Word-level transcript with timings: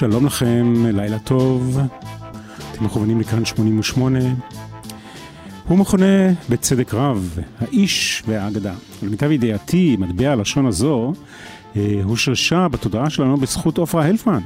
שלום 0.00 0.26
לכם, 0.26 0.74
לילה 0.92 1.18
טוב. 1.18 1.78
אתם 2.72 2.84
מכוונים 2.84 3.20
לכאן 3.20 3.44
88. 3.44 4.18
הוא 5.68 5.78
מכונה 5.78 6.32
בצדק 6.48 6.94
רב, 6.94 7.38
האיש 7.58 8.22
והאגדה. 8.26 8.74
למיטב 9.02 9.30
ידיעתי, 9.30 9.96
מטבע 9.98 10.30
הלשון 10.30 10.66
הזו 10.66 11.12
הושרשה 12.04 12.68
בתודעה 12.68 13.10
שלנו 13.10 13.36
בזכות 13.36 13.78
עופרה 13.78 14.04
הלפמן, 14.04 14.40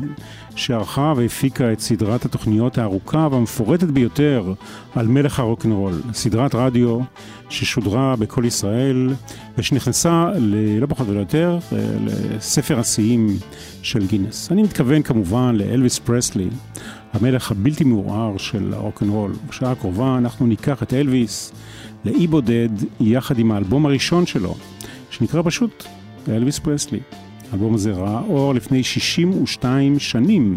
שערכה 0.56 1.12
והפיקה 1.16 1.72
את 1.72 1.80
סדרת 1.80 2.24
התוכניות 2.24 2.78
הארוכה 2.78 3.28
והמפורטת 3.30 3.86
ביותר 3.86 4.52
על 4.94 5.06
מלך 5.06 5.40
הרוקנרול, 5.40 6.02
סדרת 6.12 6.54
רדיו 6.54 6.98
ששודרה 7.48 8.16
בכל 8.16 8.44
ישראל 8.44 9.14
ושנכנסה 9.58 10.30
ללא 10.36 10.86
פחות 10.86 11.08
ולא 11.08 11.20
יותר 11.20 11.58
אה, 11.72 11.78
לספר 12.04 12.78
השיאים 12.78 13.38
של 13.82 14.06
גינס. 14.06 14.52
אני 14.52 14.62
מתכוון 14.62 15.02
כמובן 15.02 15.54
לאלוויס 15.56 15.98
פרסלי, 15.98 16.48
המלך 17.12 17.50
הבלתי 17.50 17.84
מעורער 17.84 18.36
של 18.36 18.74
הרוקנרול. 18.74 19.32
בשעה 19.48 19.72
הקרובה 19.72 20.18
אנחנו 20.18 20.46
ניקח 20.46 20.82
את 20.82 20.94
אלוויס 20.94 21.52
לאי 22.04 22.26
בודד 22.26 22.68
יחד 23.00 23.38
עם 23.38 23.52
האלבום 23.52 23.86
הראשון 23.86 24.26
שלו, 24.26 24.54
שנקרא 25.10 25.42
פשוט 25.44 25.84
אלוויס 26.28 26.58
פרסלי. 26.58 27.00
האלבום 27.50 27.74
הזה 27.74 27.92
ראה 27.92 28.20
אור 28.20 28.54
לפני 28.54 28.82
62 28.82 29.98
שנים. 29.98 30.56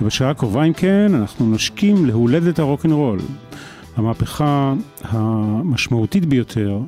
ובשעה 0.00 0.30
הקרובה, 0.30 0.64
אם 0.64 0.72
כן, 0.72 1.12
אנחנו 1.14 1.46
נושקים 1.46 2.06
להולדת 2.06 2.58
הרוקנרול. 2.58 3.18
המהפכה 3.96 4.74
המשמעותית 5.02 6.26
ביותר 6.26 6.80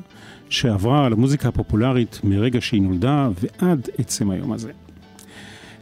שעברה 0.49 1.05
על 1.05 1.13
המוזיקה 1.13 1.47
הפופולרית 1.47 2.19
מרגע 2.23 2.61
שהיא 2.61 2.81
נולדה 2.81 3.29
ועד 3.39 3.89
עצם 3.97 4.29
היום 4.29 4.53
הזה. 4.53 4.71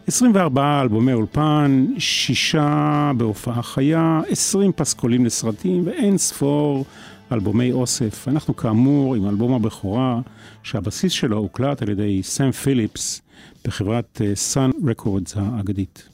24 0.07 0.81
אלבומי 0.81 1.13
אולפן, 1.13 1.85
שישה 1.97 3.11
בהופעה 3.17 3.61
חיה, 3.61 4.21
20 4.29 4.71
פסקולים 4.71 5.25
לסרטים 5.25 5.81
ואין 5.85 6.17
ספור 6.17 6.85
אלבומי 7.31 7.71
אוסף. 7.71 8.27
אנחנו 8.27 8.55
כאמור 8.55 9.15
עם 9.15 9.29
אלבום 9.29 9.53
הבכורה 9.53 10.19
שהבסיס 10.63 11.11
שלו 11.11 11.37
הוקלט 11.37 11.81
על 11.81 11.89
ידי 11.89 12.23
סם 12.23 12.51
פיליפס 12.51 13.21
בחברת 13.65 14.21
סאן 14.33 14.69
uh, 14.69 14.89
רקורדס 14.89 15.35
האגדית. 15.37 16.09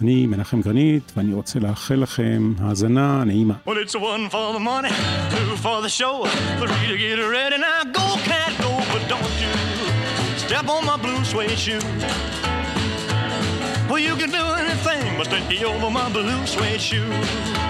אני 0.00 0.26
מנחם 0.26 0.60
גרנית, 0.60 1.12
ואני 1.16 1.34
רוצה 1.34 1.58
לאחל 1.58 1.94
לכם 1.94 2.52
האזנה 2.58 3.24
נעימה. 3.24 3.54
Well, 13.90 13.98
you 14.08 14.14
can 14.22 14.30
do 14.30 14.44
anything 14.62 15.18
but 15.18 15.26
stay 15.26 15.64
over 15.64 15.90
my 15.90 16.08
blue 16.16 16.46
suede 16.46 16.80
shoe. 16.80 17.69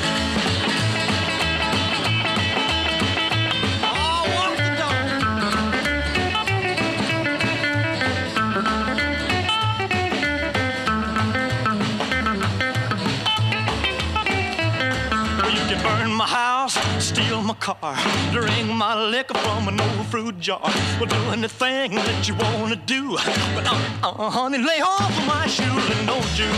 My 16.21 16.27
house, 16.27 16.77
steal 17.03 17.41
my 17.41 17.55
car, 17.55 17.97
drink 18.31 18.69
my 18.69 18.93
liquor 19.09 19.33
from 19.39 19.67
an 19.67 19.81
old 19.81 20.05
fruit 20.05 20.39
jar. 20.39 20.61
Well, 20.99 21.07
do 21.07 21.15
anything 21.31 21.95
that 21.95 22.27
you 22.27 22.35
wanna 22.35 22.75
do, 22.75 23.17
but 23.55 23.65
uh, 23.65 23.73
uh, 24.03 24.29
honey, 24.29 24.59
lay 24.59 24.81
off 24.81 25.17
of 25.17 25.25
my 25.25 25.47
shoes 25.47 25.85
and 25.93 26.05
don't 26.05 26.33
you 26.37 26.51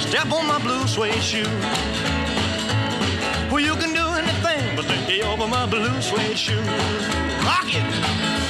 step 0.00 0.32
on 0.32 0.44
my 0.48 0.58
blue 0.58 0.84
suede 0.88 1.22
shoe. 1.22 1.52
Well, 3.52 3.60
you 3.60 3.76
can 3.76 3.92
do 3.94 4.06
anything 4.22 4.74
but 4.74 4.86
stay 5.04 5.22
over 5.22 5.46
my 5.46 5.66
blue 5.66 6.00
suede 6.02 6.36
shoes. 6.36 6.66
Rock 7.46 7.68
it. 7.68 8.49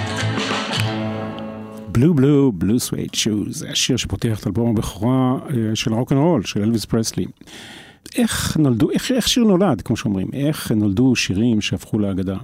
Blue 1.91 2.13
blue 2.13 2.51
blue 2.51 2.79
suede 2.79 3.13
shoes, 3.13 3.59
זה 3.59 3.69
השיר 3.69 3.97
שפותח 3.97 4.39
את 4.39 4.47
אלבום 4.47 4.77
הבכורה 4.77 5.39
אה, 5.49 5.75
של 5.75 5.93
rock 5.93 6.11
and 6.11 6.21
roll, 6.21 6.43
של 6.43 6.61
אלוויס 6.61 6.85
פרסלי. 6.85 7.25
איך 8.15 8.57
נולדו, 8.57 8.91
איך, 8.91 9.11
איך 9.11 9.27
שיר 9.27 9.43
נולד, 9.43 9.81
כמו 9.81 9.97
שאומרים, 9.97 10.27
איך 10.33 10.71
נולדו 10.71 11.15
שירים 11.15 11.61
שהפכו 11.61 11.99
לאגדה. 11.99 12.37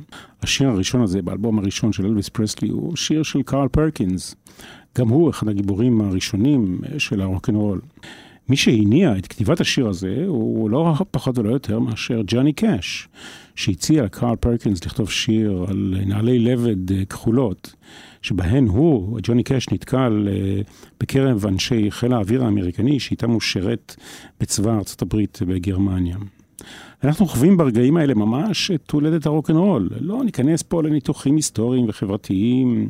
השיר 0.43 0.69
הראשון 0.69 1.01
הזה 1.01 1.21
באלבום 1.21 1.59
הראשון 1.59 1.93
של 1.93 2.05
אלוויס 2.05 2.29
פרסלי 2.29 2.69
הוא 2.69 2.95
שיר 2.95 3.23
של 3.23 3.41
קארל 3.41 3.67
פרקינס. 3.67 4.35
גם 4.97 5.07
הוא 5.07 5.29
אחד 5.29 5.47
הגיבורים 5.47 6.01
הראשונים 6.01 6.79
אה, 6.85 6.99
של 6.99 7.21
ה 7.21 7.27
rock 7.27 7.49
and 7.49 7.57
roll. 7.57 7.81
מי 8.49 8.55
שהניע 8.55 9.17
את 9.17 9.27
כתיבת 9.27 9.61
השיר 9.61 9.87
הזה 9.87 10.23
הוא 10.27 10.69
לא 10.69 10.95
פחות 11.11 11.37
ולא 11.37 11.49
יותר 11.49 11.79
מאשר 11.79 12.21
ג'וני 12.27 12.53
קאש, 12.53 13.07
שהציע 13.55 14.03
לקארל 14.03 14.35
פרקינס 14.35 14.85
לכתוב 14.85 15.11
שיר 15.11 15.65
על 15.67 15.95
נעלי 16.05 16.39
לבד 16.39 16.91
אה, 16.91 17.05
כחולות. 17.05 17.73
שבהן 18.21 18.67
הוא, 18.67 19.19
ג'וני 19.23 19.43
קאש, 19.43 19.69
נתקל 19.71 20.27
אה, 20.27 20.67
בקרב 20.99 21.45
אנשי 21.45 21.91
חיל 21.91 22.13
האוויר 22.13 22.43
האמריקני, 22.43 22.99
שאיתם 22.99 23.31
הוא 23.31 23.41
שירת 23.41 23.95
בצבא 24.39 24.77
ארצות 24.77 25.01
הברית 25.01 25.39
בגרמניה. 25.47 26.17
אנחנו 27.03 27.25
חווים 27.25 27.57
ברגעים 27.57 27.97
האלה 27.97 28.13
ממש 28.13 28.71
את 28.71 28.91
הולדת 28.91 29.25
הרוקנרול. 29.25 29.89
לא 29.99 30.23
ניכנס 30.23 30.63
פה 30.63 30.83
לניתוחים 30.83 31.35
היסטוריים 31.35 31.85
וחברתיים, 31.89 32.89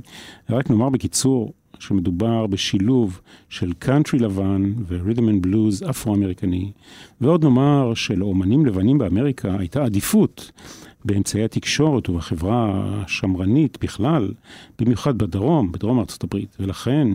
רק 0.49 0.69
נאמר 0.69 0.89
בקיצור 0.89 1.53
שמדובר 1.79 2.47
בשילוב 2.47 3.21
של 3.49 3.73
קאנטרי 3.79 4.19
לבן 4.19 4.73
ו 4.87 4.93
rhythm 4.93 5.29
and 5.29 5.41
blues 5.41 5.83
אפרו-אמריקני, 5.89 6.71
ועוד 7.21 7.43
נאמר 7.43 7.93
שלאומנים 7.93 8.65
לבנים 8.65 8.97
באמריקה 8.97 9.55
הייתה 9.59 9.83
עדיפות 9.83 10.51
באמצעי 11.05 11.43
התקשורת 11.43 12.09
ובחברה 12.09 12.83
השמרנית 12.85 13.77
בכלל, 13.81 14.31
במיוחד 14.79 15.17
בדרום, 15.17 15.71
בדרום 15.71 15.99
ארצות 15.99 16.23
הברית, 16.23 16.57
ולכן 16.59 17.07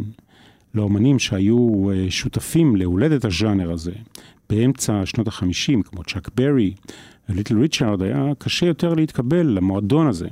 לאומנים 0.74 1.18
שהיו 1.18 1.90
אה, 1.90 2.06
שותפים 2.10 2.76
להולדת 2.76 3.24
הז'אנר 3.24 3.72
הזה 3.72 3.92
באמצע 4.50 5.06
שנות 5.06 5.28
החמישים, 5.28 5.82
כמו 5.82 6.04
צ'אק 6.04 6.30
ברי 6.34 6.74
וליטל 7.28 7.58
ריצ'ארד, 7.58 8.02
היה 8.02 8.32
קשה 8.38 8.66
יותר 8.66 8.94
להתקבל 8.94 9.46
למועדון 9.46 10.06
הזה. 10.06 10.28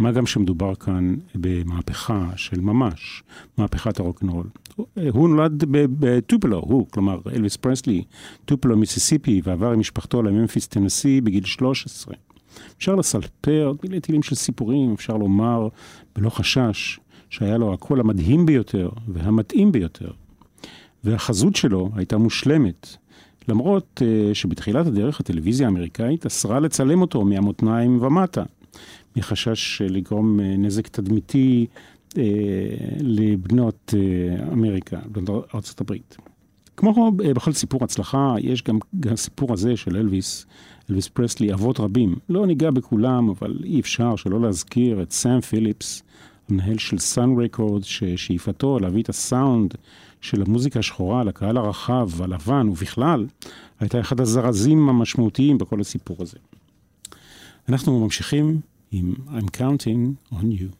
מה 0.00 0.12
גם 0.12 0.26
שמדובר 0.26 0.74
כאן 0.74 1.14
במהפכה 1.34 2.30
של 2.36 2.60
ממש, 2.60 3.22
מהפכת 3.58 4.00
הרוקנרול. 4.00 4.46
הוא 5.12 5.28
נולד 5.28 5.64
בטופלו, 5.70 6.58
הוא, 6.58 6.86
כלומר 6.90 7.20
אלוויס 7.32 7.56
פרסלי, 7.56 8.04
טופלו 8.44 8.76
מיסיסיפי, 8.76 9.40
ועבר 9.44 9.72
עם 9.72 9.80
משפחתו 9.80 10.22
לממפיס 10.22 10.66
טנסי 10.66 11.20
בגיל 11.20 11.44
13. 11.44 12.14
אפשר 12.78 12.94
לספר 12.94 13.72
מילי 13.82 14.00
טילים 14.00 14.22
של 14.22 14.34
סיפורים, 14.34 14.92
אפשר 14.92 15.16
לומר 15.16 15.68
בלא 16.16 16.30
חשש 16.30 17.00
שהיה 17.30 17.58
לו 17.58 17.74
הקול 17.74 18.00
המדהים 18.00 18.46
ביותר 18.46 18.88
והמתאים 19.08 19.72
ביותר. 19.72 20.10
והחזות 21.04 21.56
שלו 21.56 21.90
הייתה 21.94 22.18
מושלמת, 22.18 22.96
למרות 23.48 24.02
uh, 24.02 24.34
שבתחילת 24.34 24.86
הדרך 24.86 25.20
הטלוויזיה 25.20 25.66
האמריקאית 25.66 26.26
אסרה 26.26 26.60
לצלם 26.60 27.00
אותו 27.00 27.24
מהמותניים 27.24 28.02
ומטה. 28.02 28.42
מחשש 29.16 29.82
לגרום 29.82 30.40
נזק 30.40 30.88
תדמיתי 30.88 31.66
לבנות 33.00 33.94
אמריקה, 34.52 34.98
בנות 35.06 35.80
הברית. 35.80 36.16
כמו 36.76 37.12
בכל 37.16 37.52
סיפור 37.52 37.84
הצלחה, 37.84 38.34
יש 38.38 38.62
גם, 38.62 38.78
גם 39.00 39.12
הסיפור 39.12 39.52
הזה 39.52 39.76
של 39.76 39.96
אלוויס, 39.96 40.46
אלוויס 40.90 41.08
פרסלי, 41.08 41.52
אבות 41.52 41.80
רבים. 41.80 42.14
לא 42.28 42.46
ניגע 42.46 42.70
בכולם, 42.70 43.28
אבל 43.28 43.58
אי 43.64 43.80
אפשר 43.80 44.16
שלא 44.16 44.40
להזכיר 44.40 45.02
את 45.02 45.12
סאם 45.12 45.40
פיליפס, 45.40 46.02
המנהל 46.48 46.78
של 46.78 46.98
Sun 46.98 47.30
Record, 47.40 47.84
ששאיפתו 47.84 48.78
להביא 48.78 49.02
את 49.02 49.08
הסאונד 49.08 49.74
של 50.20 50.42
המוזיקה 50.42 50.78
השחורה 50.78 51.24
לקהל 51.24 51.56
הרחב, 51.56 52.22
הלבן 52.22 52.68
ובכלל, 52.68 53.26
הייתה 53.80 54.00
אחד 54.00 54.20
הזרזים 54.20 54.88
המשמעותיים 54.88 55.58
בכל 55.58 55.80
הסיפור 55.80 56.16
הזה. 56.20 56.36
אנחנו 57.68 58.00
ממשיכים 58.04 58.60
I'm 58.92 59.48
counting 59.50 60.18
on 60.32 60.50
you. 60.50 60.72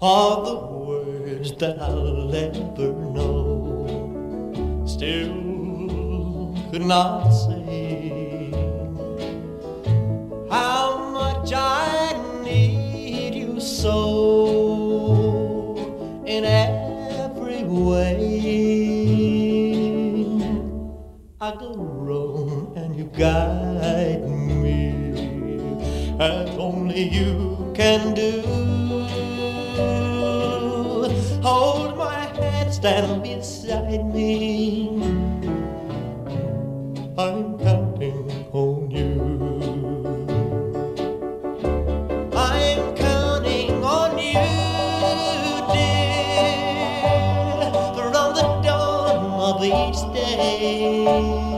All 0.00 0.42
the 0.42 0.56
words 0.84 1.52
that 1.58 1.80
I'll 1.80 2.34
ever 2.34 2.92
know. 3.14 4.82
Still 4.84 6.58
could 6.72 6.82
not 6.82 7.30
say 7.30 7.51
guide 23.22 24.26
me 24.28 24.90
as 26.18 26.50
only 26.58 27.02
you 27.08 27.70
can 27.72 28.14
do. 28.14 28.42
Hold 31.40 31.96
my 31.96 32.24
hand, 32.34 32.74
stand 32.74 33.22
beside 33.22 34.04
me. 34.12 34.88
I'm 37.16 37.58
counting 37.60 38.28
on 38.50 38.90
you. 38.90 39.14
I'm 42.34 42.96
counting 42.96 43.84
on 43.84 44.18
you, 44.18 44.42
each 49.62 50.02
day 50.12 51.52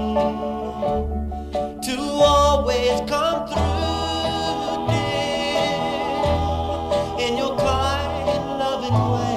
it's 2.87 3.01
come 3.11 3.49
through, 3.49 3.65
in 7.25 7.39
your 7.39 7.57
kind, 7.57 8.59
loving 8.61 8.99
way. 9.15 9.37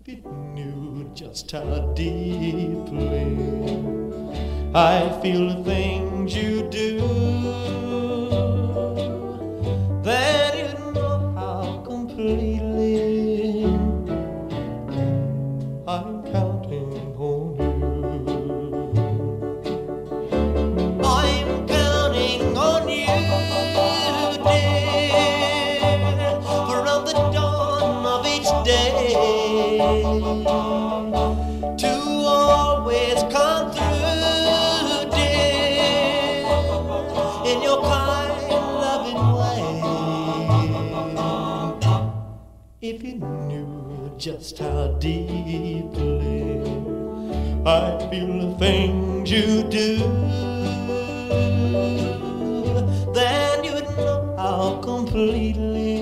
If 0.00 0.08
it 0.08 0.24
knew 0.54 1.10
just 1.12 1.50
how 1.50 1.92
deeply 1.94 3.36
I 4.74 5.10
feel 5.20 5.50
a 5.50 5.62
thing. 5.62 6.07
Things 48.58 49.30
you 49.30 49.62
do. 49.78 49.90
Then 53.18 53.56
you'd 53.66 53.88
know 53.96 54.18
how 54.36 54.80
completely 54.90 55.94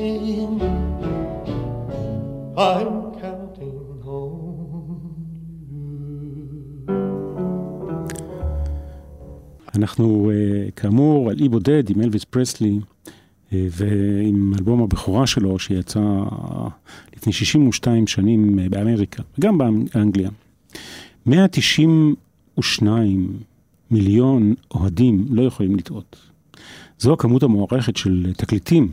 I'm 2.56 2.92
counting 3.20 3.78
on 4.04 4.40
you. 5.70 5.86
אנחנו 9.74 10.30
כאמור 10.76 11.30
על 11.30 11.36
אי 11.40 11.48
בודד 11.48 11.90
עם 11.90 12.00
אלוויס 12.00 12.24
פרסלי. 12.24 12.78
ועם 13.52 14.52
אלבום 14.58 14.82
הבכורה 14.82 15.26
שלו 15.26 15.58
שיצא 15.58 16.00
לפני 17.16 17.32
62 17.32 18.06
שנים 18.06 18.58
באמריקה, 18.70 19.22
וגם 19.38 19.58
באנגליה. 19.58 20.30
192 22.58 23.38
מיליון 23.90 24.54
אוהדים 24.74 25.26
לא 25.30 25.42
יכולים 25.42 25.76
לטעות. 25.76 26.16
זו 26.98 27.12
הכמות 27.12 27.42
המוערכת 27.42 27.96
של 27.96 28.32
תקליטים 28.36 28.88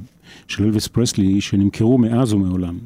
של 0.48 0.64
אלוויס 0.64 0.88
פרסלי 0.88 1.42
שנמכרו 1.42 1.98
מאז 1.98 2.34
ומעולם. 2.34 2.78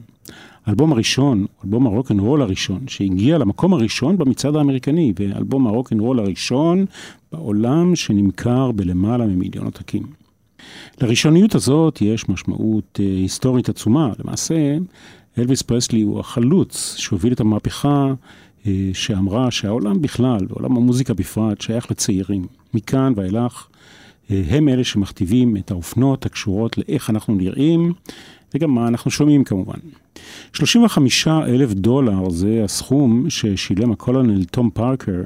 האלבום 0.66 0.92
הראשון, 0.92 1.46
אלבום 1.66 1.88
הרוקנרול 1.88 2.42
הראשון, 2.42 2.88
שהגיע 2.88 3.38
למקום 3.38 3.74
הראשון 3.74 4.18
במצעד 4.18 4.56
האמריקני, 4.56 5.14
ואלבום 5.20 5.68
הרוקנרול 5.68 6.20
הראשון 6.20 6.86
בעולם 7.32 7.96
שנמכר 7.96 8.72
בלמעלה 8.72 9.26
ממיליון 9.26 9.66
עותקים. 9.66 10.04
לראשוניות 11.02 11.56
הזאת 11.56 12.02
יש 12.02 12.30
משמעות 12.30 13.00
אה, 13.00 13.06
היסטורית 13.06 13.70
עצומה. 13.70 14.12
למעשה, 14.20 14.78
אלוויס 15.38 15.62
פרסלי 15.62 16.02
הוא 16.02 16.20
החלוץ 16.20 16.96
שהוביל 16.98 17.34
את 17.34 17.40
המהפכה 17.40 18.14
שאמרה 18.94 19.52
שהעולם 19.52 20.02
בכלל, 20.02 20.40
ועולם 20.50 20.78
המוזיקה 20.78 21.14
בפרט, 21.14 21.62
שייך 21.62 21.92
לצעירים. 21.92 22.48
מכאן 22.74 23.14
ואילך 23.16 23.68
אה, 24.32 24.44
הם 24.50 24.70
אלה 24.70 24.84
שמכתיבים 24.84 25.58
את 25.58 25.72
האופנות 25.72 26.26
הקשורות 26.26 26.78
לאיך 26.78 27.10
אנחנו 27.10 27.36
נראים, 27.36 27.94
וגם 28.54 28.72
מה 28.72 28.88
אנחנו 28.88 29.12
שומעים 29.12 29.44
כמובן. 29.44 29.78
35 30.54 31.28
אלף 31.28 31.74
דולר 31.74 32.30
זה 32.30 32.62
הסכום 32.64 33.30
ששילם 33.30 33.92
הקולונל 33.92 34.44
תום 34.44 34.70
פארקר 34.74 35.22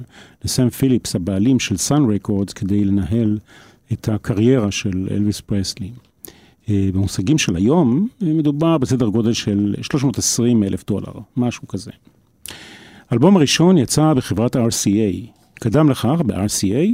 לסם 0.45 0.69
פיליפס, 0.69 1.15
הבעלים 1.15 1.60
של 1.60 1.77
סאן 1.77 2.12
רקורדס, 2.13 2.53
כדי 2.53 2.86
לנהל 2.86 3.38
את 3.93 4.10
הקריירה 4.10 4.71
של 4.71 5.07
אלוויס 5.12 5.41
פרסלי. 5.41 5.91
אה, 6.69 6.89
במושגים 6.93 7.38
של 7.38 7.55
היום, 7.55 8.07
אה, 8.24 8.33
מדובר 8.33 8.77
בסדר 8.77 9.07
גודל 9.07 9.33
של 9.33 9.75
320 9.81 10.63
אלף 10.63 10.86
דולר, 10.86 11.13
משהו 11.38 11.67
כזה. 11.67 11.91
האלבום 13.12 13.38
הראשון 13.38 13.77
יצא 13.77 14.13
בחברת 14.13 14.56
RCA. 14.56 15.27
קדם 15.53 15.89
לכך, 15.89 16.22
ב-RCA, 16.25 16.89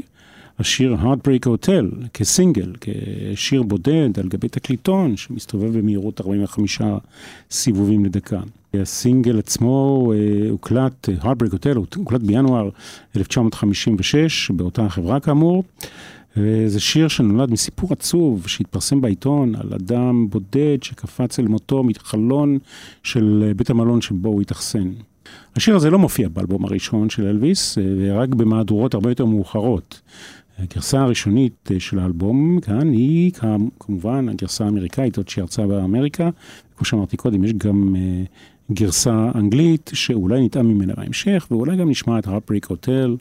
השיר 0.60 0.96
Heartbreak 1.02 1.48
Hotel 1.48 2.08
כסינגל, 2.14 2.74
כשיר 2.82 3.64
בודד 3.64 4.20
על 4.20 4.28
גבי 4.28 4.48
תקליטון 4.48 5.18
שמסתובב 5.18 5.78
במהירות 5.78 6.22
45 6.22 6.82
סיבובים 7.52 8.06
לדקה. 8.06 8.40
הסינגל 8.74 9.40
עצמו 9.40 10.14
אה, 10.14 10.50
הוקלט, 10.50 11.10
Heartbreak 11.22 11.54
Hotel, 11.54 11.96
הוקלט 11.96 12.22
בינואר 12.22 12.70
1956 13.18 14.52
באותה 14.52 14.90
חברה 14.90 15.20
כאמור. 15.20 15.64
זה 16.68 16.80
שיר 16.80 17.08
שנולד 17.08 17.52
מסיפור 17.52 17.94
עצוב 17.94 18.48
שהתפרסם 18.48 19.02
בעיתון 19.02 19.56
על 19.56 19.74
אדם 19.74 20.28
בודד 20.30 20.78
שקפץ 20.82 21.40
אל 21.40 21.48
מותו 21.48 21.84
מחלון 21.84 22.58
של 23.04 23.52
בית 23.56 23.70
המלון 23.70 24.02
שבו 24.02 24.30
הוא 24.30 24.42
התאכסן. 24.42 24.92
השיר 25.56 25.76
הזה 25.76 25.90
לא 25.90 26.00
מופיע 26.00 26.30
באלבום 26.30 26.66
הראשון 26.66 27.10
של 27.10 27.28
אלוויס, 27.28 27.78
רק 28.16 28.30
במהדורות 28.30 28.94
הרבה 28.94 29.12
יותר 29.12 29.26
מאוחרות. 29.26 30.02
הגרסה 30.60 31.02
הראשונית 31.02 31.72
של 31.80 32.00
האלבום 32.00 32.60
כאן 32.62 32.92
היא 32.92 33.32
כמובן 33.80 34.30
הגרסה 34.30 34.66
האמריקאית, 34.66 35.16
זאת 35.16 35.30
שירצה 35.30 35.68
באמריקה. 35.68 36.30
כמו 36.78 36.86
שאמרתי 36.86 37.18
קודם, 37.18 37.44
יש 37.44 37.54
גם 37.54 37.96
uh, 37.96 38.74
גרסה 38.74 39.32
אנגלית 39.36 39.92
שאולי 39.94 40.46
נטעם 40.46 40.68
ממנה 40.68 40.94
בהמשך, 40.98 41.48
ואולי 41.52 41.78
גם 41.78 41.90
נשמע 41.90 42.20
את 42.20 42.28
הרפריק 42.28 42.66
הוטל. 42.66 43.16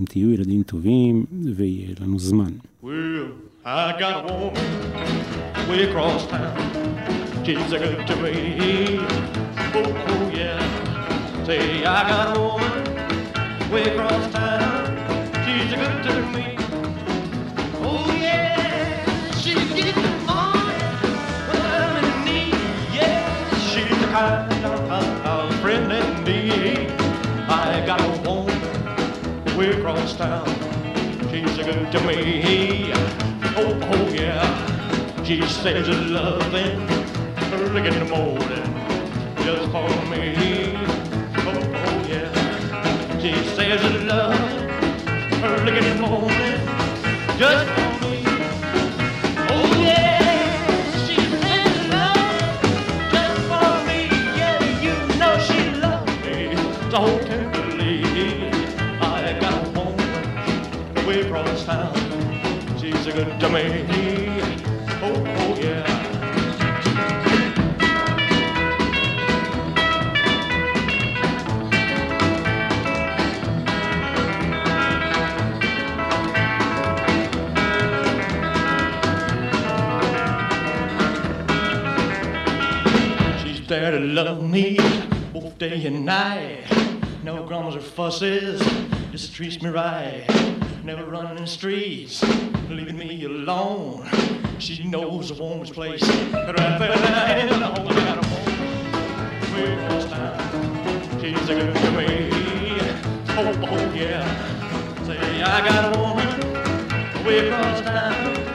אם 0.00 0.04
תהיו 0.04 0.32
ילדים 0.32 0.62
טובים 0.62 1.24
ויהיה 1.54 1.88
לנו 2.00 2.18
זמן. 2.18 2.52
Well, 2.84 2.86
Say, 11.46 11.84
I 11.84 12.08
got 12.08 12.36
a 12.36 12.40
woman 12.40 13.70
way 13.70 13.84
across 13.84 14.32
town. 14.32 14.96
She's 15.44 15.72
a 15.72 15.76
good 15.76 16.02
to 16.02 16.14
me. 16.34 16.56
Oh 17.86 18.02
she's 19.38 19.54
in 19.54 19.94
need. 22.24 22.52
She's 23.62 23.98
kind 24.10 24.64
of, 24.64 24.90
of 24.90 25.54
friend 25.60 25.92
indeed. 25.92 26.90
I 27.48 27.80
got 27.86 28.00
a 28.00 28.28
woman 28.28 29.56
way 29.56 29.70
across 29.70 30.16
town. 30.16 30.48
She's 31.30 31.58
a 31.60 31.62
good 31.62 31.92
to 31.92 32.00
me. 32.08 32.90
Oh, 33.54 33.78
oh 33.92 34.08
yeah. 34.12 35.22
She 35.22 35.40
says 35.42 35.88
it's 35.88 36.10
loving 36.10 36.88
early 37.52 37.86
in 37.86 37.98
the 38.00 38.06
morning 38.06 38.66
just 39.44 39.70
for 39.70 39.88
me. 40.10 40.65
She 43.26 43.32
says 43.56 43.82
loving 44.04 44.70
early 45.42 45.78
in 45.78 45.96
the 45.96 46.06
morning 46.06 46.60
just 47.36 47.66
for 47.74 48.06
me. 48.06 48.22
Oh 49.50 49.66
yeah. 49.82 51.04
She 51.04 51.16
says 51.16 51.88
just 53.10 53.40
for 53.50 53.72
me. 53.88 53.98
Yeah, 54.38 54.62
you 54.80 54.94
know 55.18 55.34
she 55.40 55.58
loves 55.74 56.16
me 56.24 56.54
so 56.88 57.00
tenderly. 57.26 57.96
I 59.00 59.36
got 59.40 59.66
a 59.66 59.70
woman 59.70 61.26
across 61.26 61.64
town. 61.64 61.94
She's 62.78 63.06
a 63.08 63.12
good 63.12 63.40
to 63.40 63.48
me. 63.48 64.15
To 84.00 84.04
love 84.04 84.42
me 84.42 84.76
both 85.32 85.56
day 85.56 85.86
and 85.86 86.04
night. 86.04 86.64
No 87.22 87.42
grumbles 87.44 87.76
or 87.76 87.80
fusses, 87.80 88.60
just 89.10 89.32
treats 89.34 89.62
me 89.62 89.70
right. 89.70 90.26
Never 90.84 91.06
running 91.06 91.36
the 91.36 91.46
streets, 91.46 92.22
leaving 92.68 92.98
me 92.98 93.24
alone. 93.24 94.06
She 94.58 94.84
knows 94.84 95.30
a 95.30 95.34
woman's 95.42 95.70
place. 95.70 96.02
Right 96.02 96.56
there, 96.78 96.90
I 96.90 97.46
know 97.46 97.56
I 97.56 97.84
got 97.94 98.18
a 98.22 98.28
woman 98.28 99.54
way 99.54 99.78
across 99.78 100.04
town. 100.04 101.20
She's 101.20 101.48
a 101.48 101.54
good 101.54 101.74
to 101.74 101.90
me. 101.92 102.28
Oh, 103.30 103.54
oh 103.62 103.94
yeah. 103.94 105.04
Say 105.06 105.42
I 105.42 105.66
got 105.66 105.96
a 105.96 105.98
woman 105.98 106.28
across 107.26 107.80
town. 107.80 108.45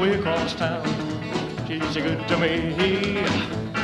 way 0.00 0.10
across 0.18 0.54
town. 0.54 0.84
She's 1.66 1.96
a 1.96 2.00
good 2.06 2.20
to 2.28 2.36
me. 2.42 2.52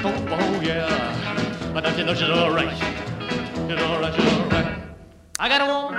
Oh, 0.05 0.37
oh 0.39 0.61
yeah. 0.61 1.73
But 1.75 1.87
I 1.87 2.03
know 2.03 2.15
she's 2.15 2.29
all 2.29 2.53
right. 2.61 2.77
She's 2.77 3.83
all 3.87 3.99
right. 4.03 4.15
She's 4.15 4.33
all 4.33 4.49
right. 4.57 4.71
I 5.39 5.47
got 5.53 5.61
a 5.67 5.69
woman. 5.73 5.99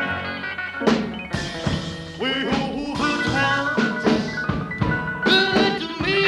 Way 2.22 2.38
over 2.62 3.12
town. 3.38 3.66
Good 5.30 5.76
to 5.82 6.04
me. 6.04 6.20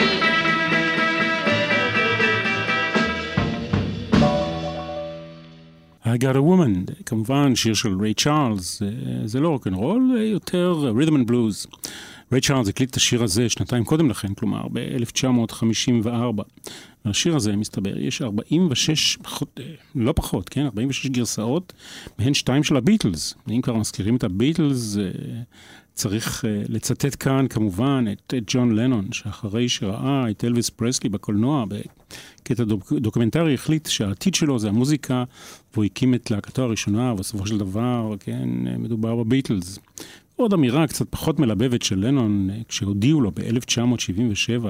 I 6.06 6.18
got 6.18 6.36
a 6.36 6.42
woman, 6.42 6.86
כמובן 7.06 7.56
שיר 7.56 7.74
של 7.74 8.02
ריי 8.02 8.14
צ'ארלס, 8.14 8.80
זה- 8.80 8.92
זה 9.26 9.40
לא 9.40 9.50
רוקנרול, 9.50 10.12
זה 10.18 10.24
יותר 10.24 10.92
רית'ם 10.98 11.16
אנד 11.16 11.28
בלוז. 11.28 11.68
ריי 12.33 12.41
צ'ארלס 12.41 12.69
הקליט 12.69 12.91
את 12.91 12.97
השיר 12.97 13.23
הזה 13.23 13.49
שנתיים 13.49 13.85
קודם 13.85 14.11
לכן, 14.11 14.35
כלומר 14.35 14.69
ב-1954. 14.73 16.43
השיר 17.05 17.37
הזה, 17.37 17.57
מסתבר, 17.57 17.99
יש 17.99 18.23
46, 18.23 19.17
פחות, 19.17 19.61
אה, 19.61 19.75
לא 19.95 20.13
פחות, 20.17 20.49
כן? 20.49 20.65
46 20.65 21.07
גרסאות, 21.07 21.73
מהן 22.19 22.35
שתיים 22.35 22.65
של 22.65 22.77
הביטלס. 22.77 23.35
אם 23.51 23.61
כבר 23.61 23.77
מזכירים 23.77 24.17
את 24.17 24.25
הביטלס, 24.25 24.97
אה, 24.97 25.03
צריך 25.95 26.45
אה, 26.45 26.63
לצטט 26.69 27.17
כאן 27.25 27.47
כמובן 27.49 28.05
את 28.13 28.35
את 28.37 28.45
ג'ון 28.47 28.75
לנון, 28.75 29.13
שאחרי 29.13 29.69
שראה 29.69 30.31
את 30.31 30.45
אלוויס 30.45 30.71
פרסלי 30.71 31.11
בקולנוע, 31.11 31.65
בקטע 31.69 32.65
דוק, 32.65 32.93
דוקומנטרי, 32.93 33.55
החליט 33.55 33.89
שהעתיד 33.89 34.35
שלו 34.35 34.59
זה 34.59 34.69
המוזיקה, 34.69 35.25
והוא 35.75 35.85
הקים 35.85 36.15
את 36.15 36.31
להקתו 36.31 36.63
הראשונה, 36.63 37.13
ובסופו 37.13 37.47
של 37.47 37.59
דבר, 37.59 38.15
כן, 38.21 38.49
מדובר 38.79 39.17
בביטלס. 39.17 39.79
עוד 40.41 40.53
אמירה 40.53 40.87
קצת 40.87 41.07
פחות 41.11 41.39
מלבבת 41.39 41.83
של 41.83 42.07
לנון, 42.07 42.51
כשהודיעו 42.69 43.21
לו 43.21 43.31
ב-1977 43.31 44.67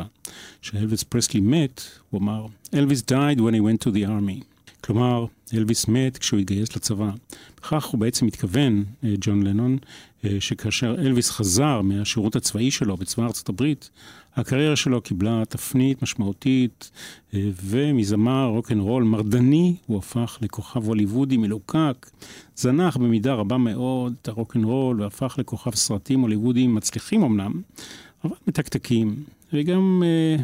שאלוויס 0.63 1.03
פרסלי 1.03 1.41
מת, 1.41 1.83
הוא 2.11 2.21
אמר, 2.21 2.47
אלוויס 2.75 3.03
died 3.03 3.39
when 3.39 3.55
he 3.55 3.61
went 3.61 3.89
to 3.89 3.93
the 3.93 4.07
army. 4.07 4.45
כלומר, 4.85 5.27
אלוויס 5.55 5.89
מת 5.89 6.19
כשהוא 6.19 6.41
התגייס 6.41 6.77
לצבא. 6.77 7.11
בכך 7.57 7.85
הוא 7.85 8.01
בעצם 8.01 8.27
מתכוון, 8.27 8.85
אה, 9.05 9.15
ג'ון 9.21 9.43
לנון, 9.43 9.79
אה, 10.25 10.37
שכאשר 10.41 10.95
אלוויס 10.99 11.31
חזר 11.31 11.83
מהשירות 11.83 12.37
הצבאי 12.37 12.71
שלו 12.71 12.97
בצבא 12.97 13.25
ארצות 13.25 13.49
הברית, 13.49 13.91
הקריירה 14.37 14.77
שלו 14.77 15.01
קיבלה 15.01 15.43
תפנית 15.49 16.03
משמעותית, 16.03 16.91
אה, 17.35 17.51
ומזמר 17.65 18.47
רוקנרול 18.47 19.05
מרדני, 19.05 19.77
הוא 19.87 19.99
הפך 19.99 20.39
לכוכב 20.43 20.87
הוליוודי 20.87 21.37
מלוקק, 21.37 22.11
זנח 22.57 22.97
במידה 22.97 23.35
רבה 23.35 23.59
מאוד 23.59 24.15
את 24.23 24.29
הרוקנרול, 24.29 25.03
והפך 25.03 25.35
לכוכב 25.39 25.75
סרטים 25.75 26.21
הוליוודיים 26.21 26.75
מצליחים 26.75 27.23
אמנם, 27.23 27.63
אבל 28.25 28.37
מתקתקים, 28.47 29.17
וגם... 29.53 30.03
אה, 30.07 30.43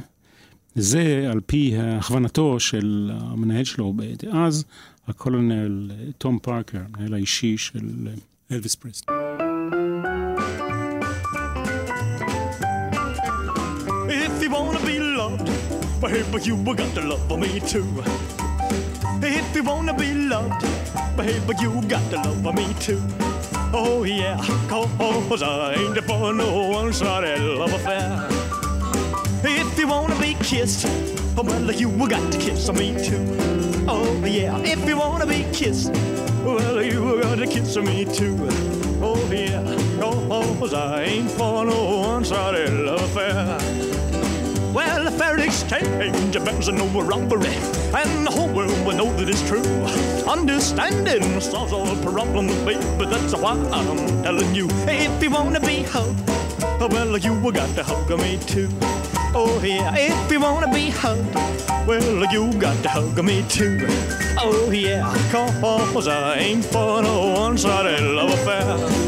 זה 0.77 1.29
על 1.31 1.41
פי 1.47 1.77
הכוונתו 1.77 2.61
של 2.61 3.11
המנהל 3.15 3.65
שלו 3.65 3.95
דאז, 4.19 4.65
הקולונל 5.09 5.91
אה, 5.91 6.13
תום 6.19 6.39
פארקר, 6.43 6.79
המנהל 6.79 7.15
האישי 7.15 7.59
של 7.59 8.09
אה, 8.09 8.13
אלוויס 8.51 8.75
פריסט. 8.75 9.16
Loved, 16.01 16.33
baby, 16.33 16.45
you 16.45 16.57
got 16.75 16.95
to 16.95 17.01
love 17.03 17.29
for 17.29 17.39
me 17.39 17.61
too. 17.61 17.87
If 19.23 19.55
you 19.57 19.63
wanna 19.63 19.95
be 19.95 20.13
loved, 20.15 20.63
but 21.17 21.25
hey, 21.25 21.41
but 21.47 21.61
you 21.61 21.81
got 21.83 22.09
to 22.11 22.17
love 22.17 22.43
for 22.43 22.53
me 22.53 22.75
too. 22.81 23.03
Oh 23.73 24.05
yeah, 24.05 24.37
cause 24.69 25.43
I 25.43 25.75
ain't 25.75 25.99
for 26.05 26.33
no 26.33 26.69
one-sided 26.69 27.41
love 27.41 27.73
affair. 27.73 28.29
If 29.43 29.79
you 29.79 29.89
wanna 29.89 30.19
be 30.21 30.35
kissed, 30.35 30.87
oh, 31.37 31.43
well, 31.43 31.71
you 31.73 31.91
got 32.09 32.33
to 32.33 32.39
kiss 32.39 32.71
me 32.73 32.95
too. 33.03 33.37
Oh 33.89 34.23
yeah, 34.25 34.59
if 34.59 34.87
you 34.87 34.99
wanna 34.99 35.27
be 35.27 35.47
kissed, 35.53 35.93
well, 36.45 36.83
you 36.83 37.21
got 37.23 37.37
to 37.37 37.47
kiss 37.47 37.77
me 37.77 38.05
too. 38.05 38.37
Oh 39.01 39.29
yeah, 39.31 39.63
oh, 40.03 40.57
cause 40.59 40.75
I 40.75 41.03
ain't 41.05 41.31
for 41.31 41.65
no 41.65 42.01
one-sided 42.01 42.73
love 42.73 43.03
affair. 43.03 43.96
Well, 44.77 45.07
a 45.07 45.11
fair 45.11 45.39
exchange 45.39 46.35
bears 46.45 46.69
no 46.69 46.87
robbery, 47.01 47.57
and 47.97 48.27
the 48.27 48.31
whole 48.31 48.53
world 48.53 48.79
will 48.85 48.95
know 48.95 49.11
that 49.17 49.27
it's 49.27 49.41
true. 49.49 49.65
Understanding 50.31 51.41
solves 51.41 51.73
all 51.73 51.97
problems. 52.03 52.53
But 52.99 53.09
that's 53.09 53.35
why 53.35 53.53
I'm 53.73 54.23
telling 54.23 54.55
you, 54.55 54.69
if 54.87 55.23
you 55.23 55.31
wanna 55.31 55.61
be 55.61 55.83
hugged, 55.85 56.29
well, 56.93 57.17
you 57.17 57.53
got 57.53 57.75
to 57.77 57.85
hug 57.85 58.11
me 58.21 58.39
too. 58.47 58.69
Oh 59.35 59.59
yeah, 59.65 59.97
if 59.97 60.31
you 60.31 60.41
wanna 60.41 60.71
be 60.71 60.91
hugged, 60.91 61.35
well, 61.89 62.31
you 62.31 62.53
got 62.61 62.77
to 62.83 62.91
hug 62.91 63.25
me 63.25 63.47
too. 63.49 63.79
Oh 64.39 64.71
yeah, 64.71 65.11
cause 65.33 66.07
I 66.07 66.37
ain't 66.37 66.67
for 66.67 67.01
no 67.01 67.31
one-sided 67.31 68.03
love 68.03 68.31
affair. 68.31 69.06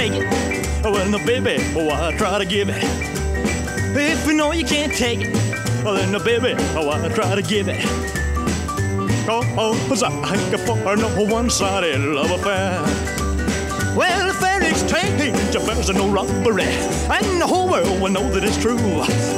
Take 0.00 0.12
it, 0.14 0.82
well, 0.82 1.10
no, 1.10 1.18
baby, 1.26 1.62
why 1.74 2.10
try 2.16 2.38
to 2.38 2.46
give 2.46 2.70
it? 2.70 2.82
If 3.94 4.26
you 4.26 4.32
know 4.32 4.50
you 4.52 4.64
can't 4.64 4.94
take 4.94 5.20
it, 5.20 5.34
Well, 5.84 5.96
then, 5.96 6.14
uh, 6.14 6.18
baby, 6.20 6.54
I 6.54 6.82
want 6.82 7.04
to 7.04 7.10
try 7.10 7.34
to 7.34 7.42
give 7.42 7.68
it. 7.68 7.84
Oh, 9.28 9.42
oh, 9.58 9.86
Cause 9.88 10.02
I 10.02 10.10
for 10.56 10.96
no 10.96 11.24
one-sided 11.26 12.00
love 12.00 12.30
affair. 12.30 12.80
Well, 13.94 14.32
fair 14.32 14.62
exchange 14.62 15.54
affairs 15.54 15.90
are 15.90 15.92
no 15.92 16.08
robbery, 16.08 16.64
and 16.64 17.38
the 17.38 17.46
whole 17.46 17.68
world 17.68 18.00
will 18.00 18.10
know 18.10 18.26
that 18.32 18.42
it's 18.42 18.56
true. 18.56 18.78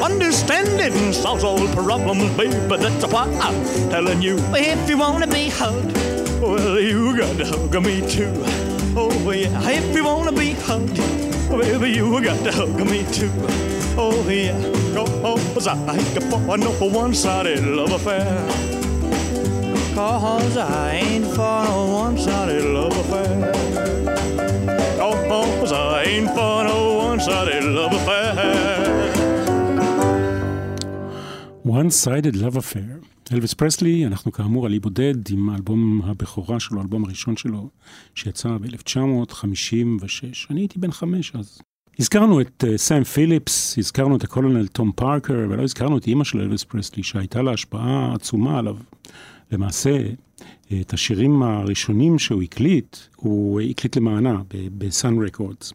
Understanding 0.01 1.13
solves 1.13 1.43
all 1.43 1.67
problems, 1.75 2.37
baby. 2.37 2.55
That's 2.77 3.05
why 3.09 3.25
I'm 3.25 3.91
telling 3.91 4.23
you. 4.23 4.37
If 4.55 4.89
you 4.89 4.97
wanna 4.97 5.27
be 5.27 5.49
hugged, 5.49 5.97
well, 6.41 6.79
you 6.79 7.17
got 7.19 7.37
to 7.39 7.47
hug 7.47 7.85
me 7.85 8.09
too. 8.09 8.72
Oh 8.95 9.31
yeah, 9.33 9.71
if 9.71 9.95
you 9.97 10.05
wanna 10.05 10.33
be 10.33 10.53
hugged, 10.53 10.97
baby, 11.49 11.91
you 11.91 12.23
got 12.23 12.43
to 12.45 12.53
hug 12.53 12.77
me 12.87 13.05
too. 13.13 13.31
Oh 13.97 14.29
yeah, 14.29 14.55
oh, 14.97 15.37
cause 15.55 15.67
I 15.67 15.97
ain't 15.97 16.23
for 16.25 16.57
no 16.59 16.71
one-sided 16.73 17.65
love 17.65 17.93
affair. 17.93 18.47
Cause 19.95 20.57
I 20.57 20.95
ain't 20.95 21.27
for 21.27 21.65
no 21.65 21.93
one-sided 21.93 22.65
love 22.65 22.97
affair. 22.99 23.53
Oh, 25.01 25.17
oh, 25.31 25.61
cause 25.61 25.73
I 25.73 26.05
ain't 26.05 26.29
for 26.29 26.65
no 26.65 26.97
one-sided 26.97 27.65
love 27.65 27.93
affair. 27.93 29.13
One-Sided 31.63 32.35
Love 32.35 32.57
Affair. 32.57 33.01
אלוויס 33.33 33.55
פרסלי, 33.55 34.07
אנחנו 34.07 34.33
כאמור 34.33 34.67
על 34.67 34.73
אי 34.73 34.79
בודד 34.79 35.31
עם 35.31 35.49
האלבום 35.49 36.03
הבכורה 36.05 36.61
שלו, 36.61 36.79
האלבום 36.79 37.05
הראשון 37.05 37.37
שלו, 37.37 37.69
שיצא 38.15 38.49
ב-1956. 38.49 40.47
אני 40.51 40.61
הייתי 40.61 40.79
בן 40.79 40.91
חמש 40.91 41.33
אז. 41.35 41.59
הזכרנו 41.99 42.41
את 42.41 42.65
אה, 42.65 42.77
סאם 42.77 43.05
פיליפס, 43.05 43.79
הזכרנו 43.79 44.17
את 44.17 44.25
הקולונל 44.25 44.67
תום 44.67 44.93
פארקר, 44.97 45.47
ולא 45.51 45.63
הזכרנו 45.63 45.99
את 45.99 46.07
אימא 46.07 46.25
של 46.25 46.41
אלוויס 46.41 46.65
פרסלי, 46.65 47.03
שהייתה 47.03 47.43
לה 47.43 47.53
השפעה 47.53 48.15
עצומה 48.15 48.59
עליו. 48.59 48.77
למעשה, 49.53 49.99
את 50.81 50.93
השירים 50.93 51.43
הראשונים 51.43 52.19
שהוא 52.19 52.43
הקליט, 52.43 52.97
הוא 53.17 53.61
הקליט 53.61 53.97
למענה 53.97 54.43
בסאן 54.79 55.25
רקורדס. 55.25 55.73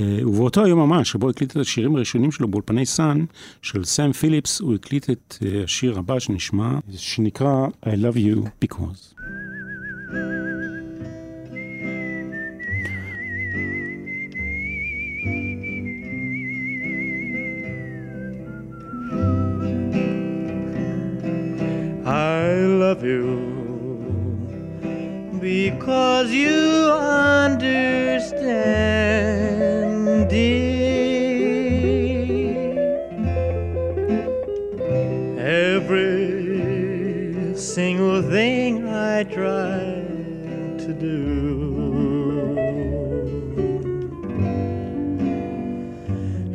ובאותו 0.00 0.64
היום 0.64 0.78
ממש, 0.78 1.10
שבו 1.10 1.30
הקליט 1.30 1.50
את 1.50 1.56
השירים 1.56 1.96
הראשונים 1.96 2.32
שלו 2.32 2.48
באולפני 2.48 2.86
סאן, 2.86 3.24
של 3.62 3.84
סאם 3.84 4.12
פיליפס, 4.12 4.60
הוא 4.60 4.74
הקליט 4.74 5.10
את 5.10 5.36
אה, 5.46 5.64
השיר 5.64 5.98
הבא 5.98 6.18
שנשמע, 6.18 6.78
שנקרא 6.96 7.66
I 7.86 7.88
Love 7.88 8.16
You 8.16 8.48
Because. 8.64 9.14
I 22.06 22.52
love 22.84 23.04
you 23.04 23.26
because 25.40 26.30
you 26.32 26.90
understand, 27.52 28.10
single 37.80 38.20
thing 38.20 38.72
I 38.86 39.24
try 39.24 39.78
to 40.82 40.90
do. 41.08 41.16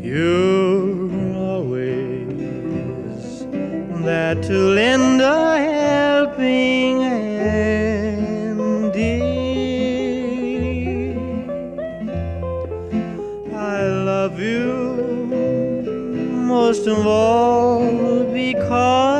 You're 0.09 1.09
always 1.49 3.17
there 4.05 4.35
to 4.49 4.55
lend 4.77 5.21
a 5.21 5.57
helping 5.73 7.01
hand, 7.01 8.59
dear. 8.93 9.25
I 13.73 13.77
love 14.11 14.35
you 14.39 14.69
most 16.53 16.85
of 16.85 16.99
all 17.07 18.23
because 18.31 19.14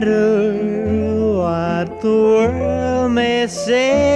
matter 0.00 1.34
what 1.34 2.00
the 2.02 2.08
world 2.08 3.10
may 3.12 3.48
say 3.48 4.07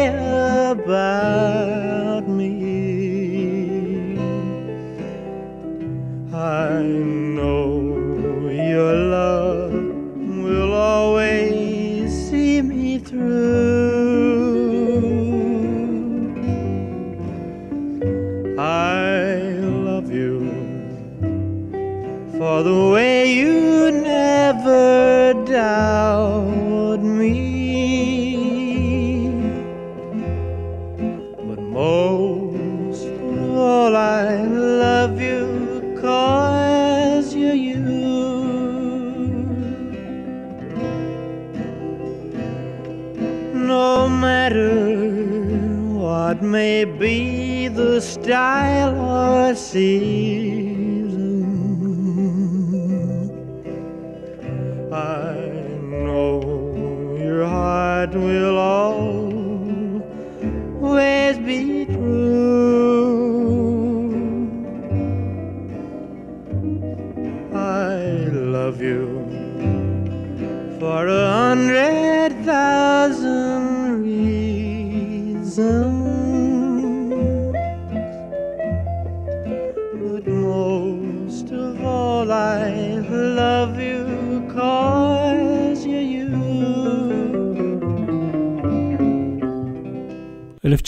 see. 49.72 50.41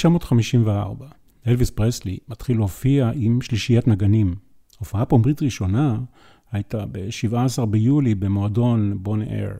1954, 0.04 1.06
אלוויס 1.46 1.70
פרסלי 1.70 2.18
מתחיל 2.28 2.56
להופיע 2.56 3.10
עם 3.14 3.40
שלישיית 3.40 3.88
נגנים. 3.88 4.34
הופעה 4.78 5.04
פומבית 5.04 5.42
ראשונה 5.42 5.98
הייתה 6.52 6.86
ב-17 6.86 7.64
ביולי 7.64 8.14
במועדון 8.14 8.98
בון 9.02 9.22
אייר. 9.22 9.54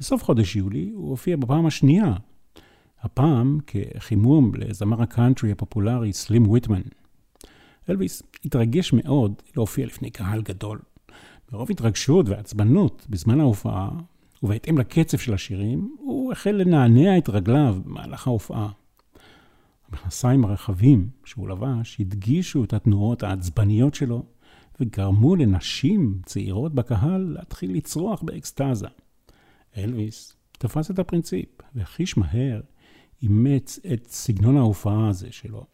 בסוף 0.00 0.24
חודש 0.24 0.56
יולי 0.56 0.90
הוא 0.94 1.10
הופיע 1.10 1.36
בפעם 1.36 1.66
השנייה, 1.66 2.14
הפעם 3.00 3.58
כחימום 3.66 4.52
לזמר 4.54 5.02
הקאנטרי 5.02 5.52
הפופולרי 5.52 6.12
סלים 6.12 6.50
ויטמן. 6.50 6.82
אלוויס 7.90 8.22
התרגש 8.44 8.92
מאוד 8.92 9.34
להופיע 9.56 9.86
לפני 9.86 10.10
קהל 10.10 10.42
גדול. 10.42 10.78
ברוב 11.52 11.70
התרגשות 11.70 12.28
ועצבנות 12.28 13.06
בזמן 13.10 13.40
ההופעה, 13.40 13.90
ובהתאם 14.42 14.78
לקצב 14.78 15.18
של 15.18 15.34
השירים, 15.34 15.96
הוא 15.98 16.32
החל 16.32 16.50
לנענע 16.50 17.18
את 17.18 17.28
רגליו 17.28 17.76
במהלך 17.84 18.26
ההופעה. 18.26 18.68
המכנסיים 19.90 20.44
הרחבים 20.44 21.08
שהוא 21.24 21.48
לבש 21.48 21.96
הדגישו 22.00 22.64
את 22.64 22.72
התנועות 22.72 23.22
העצבניות 23.22 23.94
שלו, 23.94 24.22
וגרמו 24.80 25.36
לנשים 25.36 26.20
צעירות 26.26 26.74
בקהל 26.74 27.36
להתחיל 27.38 27.76
לצרוח 27.76 28.22
באקסטזה. 28.22 28.86
אלוויס 29.76 30.36
תפס 30.52 30.90
את 30.90 30.98
הפרינציפ, 30.98 31.48
וחיש 31.74 32.16
מהר 32.16 32.60
אימץ 33.22 33.78
את 33.92 34.06
סגנון 34.06 34.56
ההופעה 34.56 35.08
הזה 35.08 35.28
שלו. 35.30 35.64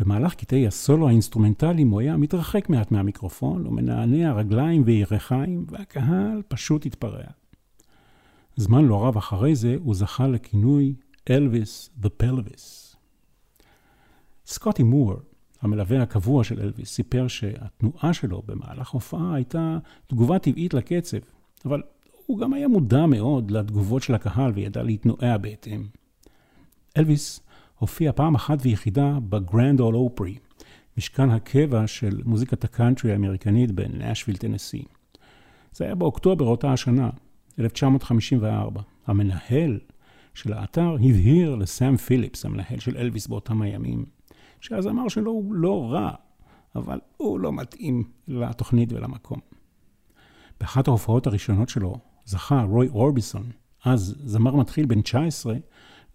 במהלך 0.00 0.34
קטעי 0.34 0.66
הסולו 0.66 1.08
האינסטרומנטליים 1.08 1.90
הוא 1.90 2.00
היה 2.00 2.16
מתרחק 2.16 2.68
מעט 2.68 2.92
מהמיקרופון 2.92 3.66
ומנענע 3.66 4.32
רגליים 4.32 4.82
וירכיים, 4.86 5.66
והקהל 5.68 6.42
פשוט 6.48 6.86
התפרע. 6.86 7.24
זמן 8.56 8.84
לא 8.84 9.06
רב 9.06 9.16
אחרי 9.16 9.54
זה 9.54 9.76
הוא 9.78 9.94
זכה 9.94 10.26
לכינוי 10.28 10.94
אלוויס 11.30 11.90
the 12.02 12.08
pelvis. 12.22 12.85
סקוטי 14.46 14.82
מור, 14.82 15.14
המלווה 15.60 16.02
הקבוע 16.02 16.44
של 16.44 16.60
אלוויס, 16.60 16.94
סיפר 16.94 17.28
שהתנועה 17.28 18.12
שלו 18.12 18.42
במהלך 18.46 18.88
הופעה 18.88 19.34
הייתה 19.34 19.78
תגובה 20.06 20.38
טבעית 20.38 20.74
לקצב, 20.74 21.18
אבל 21.64 21.82
הוא 22.26 22.38
גם 22.38 22.52
היה 22.52 22.68
מודע 22.68 23.06
מאוד 23.06 23.50
לתגובות 23.50 24.02
של 24.02 24.14
הקהל 24.14 24.52
וידע 24.54 24.82
להתנועע 24.82 25.36
בהתאם. 25.36 25.86
אלוויס 26.96 27.40
הופיע 27.78 28.12
פעם 28.12 28.34
אחת 28.34 28.58
ויחידה 28.62 29.18
בגרנד 29.28 29.80
אול 29.80 29.96
אופרי, 29.96 30.38
משכן 30.98 31.30
הקבע 31.30 31.86
של 31.86 32.20
מוזיקת 32.24 32.64
הקאנטרי 32.64 33.12
האמריקנית 33.12 33.72
בנשוויל, 33.72 34.36
טנסי. 34.36 34.84
זה 35.72 35.84
היה 35.84 35.94
באוקטובר 35.94 36.46
אותה 36.46 36.72
השנה, 36.72 37.10
1954. 37.58 38.82
המנהל 39.06 39.80
של 40.34 40.52
האתר 40.52 40.94
הבהיר 40.94 41.54
לסאם 41.54 41.96
פיליפס, 41.96 42.44
המנהל 42.44 42.78
של 42.78 42.96
אלוויס 42.96 43.26
באותם 43.26 43.62
הימים, 43.62 44.15
שהזמר 44.66 45.08
שלו 45.08 45.30
הוא 45.30 45.54
לא 45.54 45.92
רע, 45.92 46.10
אבל 46.74 47.00
הוא 47.16 47.40
לא 47.40 47.52
מתאים 47.52 48.04
לתוכנית 48.28 48.92
ולמקום. 48.92 49.38
באחת 50.60 50.88
ההופעות 50.88 51.26
הראשונות 51.26 51.68
שלו 51.68 51.98
זכה 52.24 52.62
רוי 52.62 52.88
אורביסון, 52.88 53.50
אז 53.84 54.16
זמר 54.24 54.56
מתחיל 54.56 54.86
בן 54.86 55.00
19, 55.00 55.54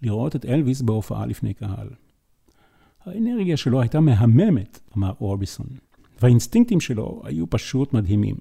לראות 0.02 0.36
את 0.36 0.46
אלוויס 0.46 0.82
בהופעה 0.82 1.26
לפני 1.26 1.54
קהל. 1.54 1.90
האנרגיה 3.06 3.58
שלו 3.58 3.82
הייתה 3.82 4.00
מהממת, 4.00 4.80
אמר 4.98 5.12
אורביסון, 5.22 5.68
והאינסטינקטים 6.22 6.80
שלו 6.80 7.22
היו 7.24 7.50
פשוט 7.50 7.94
מדהימים. 7.94 8.36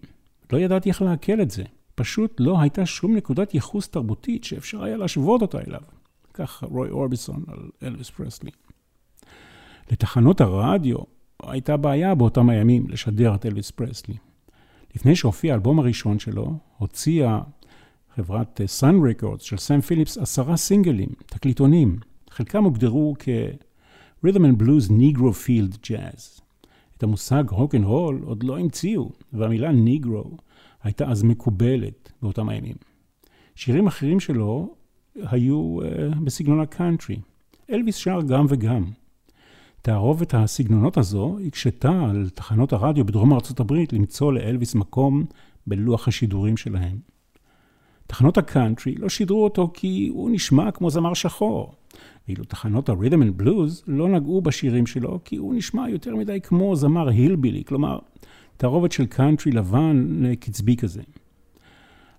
לא 0.53 0.59
ידעתי 0.59 0.89
איך 0.89 1.03
לעכל 1.03 1.41
את 1.41 1.51
זה. 1.51 1.65
פשוט 1.95 2.37
לא 2.39 2.61
הייתה 2.61 2.87
שום 2.87 3.17
נקודת 3.17 3.55
ייחוס 3.55 3.89
תרבותית 3.89 4.45
שאפשר 4.45 4.85
היה 4.85 4.97
להשוות 4.97 5.43
אותה 5.43 5.59
אליו. 5.67 5.81
כך 6.35 6.65
רוי 6.65 6.91
אורביסון 6.91 7.45
על 7.49 7.71
אלוויס 7.83 8.11
פרסלי. 8.11 8.51
לתחנות 9.91 10.41
הרדיו 10.41 10.99
הייתה 11.43 11.77
בעיה 11.77 12.15
באותם 12.15 12.51
הימים 12.51 12.89
לשדר 12.89 13.35
את 13.35 13.47
אלוויס 13.47 13.71
פרסלי. 13.71 14.15
לפני 14.95 15.17
שהופיע 15.17 15.53
האלבום 15.53 15.79
הראשון 15.79 16.19
שלו, 16.19 16.55
הוציאה 16.79 17.41
חברת 18.15 18.61
סאן 18.67 18.99
אה, 18.99 19.11
רקורדס 19.11 19.43
של 19.43 19.57
סאם 19.57 19.81
פיליפס 19.81 20.19
עשרה 20.19 20.57
סינגלים, 20.57 21.09
תקליטונים. 21.27 21.99
חלקם 22.31 22.65
הוגדרו 22.65 23.15
כ- 23.19 23.59
Rhythm 23.59 24.39
and 24.39 24.63
Blues 24.63 24.91
Negro 24.91 25.47
Field 25.47 25.87
Jazz. 25.87 26.41
את 26.97 27.03
המושג 27.03 27.45
רוק 27.51 27.75
אנד 27.75 27.85
רול 27.85 28.21
עוד 28.25 28.43
לא 28.43 28.59
המציאו, 28.59 29.11
והמילה 29.33 29.73
ניגרו 29.73 30.37
הייתה 30.83 31.09
אז 31.09 31.23
מקובלת 31.23 32.13
באותם 32.23 32.49
הימים. 32.49 32.77
שירים 33.55 33.87
אחרים 33.87 34.21
שלו 34.21 34.75
היו 35.17 35.79
אה, 35.81 35.85
בסגנון 36.25 36.61
הקאנטרי. 36.61 37.21
אלוויס 37.71 37.97
שר 37.97 38.21
גם 38.23 38.47
וגם. 38.49 38.85
תערובת 39.83 40.35
הסגנונות 40.35 40.97
הזו 40.97 41.39
הקשתה 41.47 42.07
על 42.11 42.29
תחנות 42.35 42.73
הרדיו 42.73 43.05
בדרום 43.05 43.33
ארצות 43.33 43.61
הברית 43.61 43.93
למצוא 43.93 44.33
לאלוויס 44.33 44.75
מקום 44.75 45.25
בלוח 45.67 46.09
השידורים 46.09 46.57
שלהם. 46.57 46.99
תחנות 48.07 48.39
הקאנטרי 48.39 48.95
לא 48.95 49.09
שידרו 49.09 49.45
אותו 49.45 49.71
כי 49.75 50.09
הוא 50.13 50.31
נשמע 50.31 50.71
כמו 50.71 50.91
זמר 50.91 51.15
שחור, 51.15 51.75
ואילו 52.29 52.45
תחנות 52.45 52.89
ה-Rhythm 52.89 53.23
and 53.23 53.43
Blues 53.43 53.83
לא 53.87 54.09
נגעו 54.09 54.41
בשירים 54.43 54.87
שלו 54.87 55.21
כי 55.25 55.37
הוא 55.37 55.55
נשמע 55.55 55.89
יותר 55.89 56.17
מדי 56.17 56.41
כמו 56.41 56.77
זמר 56.77 57.09
הילבילי, 57.09 57.65
כלומר, 57.65 57.99
תערובת 58.57 58.93
של 58.93 59.07
קאנטרי 59.07 59.53
לבן 59.53 60.23
קצבי 60.41 60.77
כזה. 60.77 61.03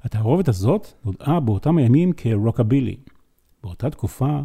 התערובת 0.04 0.47
הזאת 0.47 0.88
נודעה 1.06 1.39
באותם 1.39 1.78
הימים 1.78 2.13
כרוקבילי. 2.13 2.95
באותה 3.63 3.89
תקופה 3.89 4.39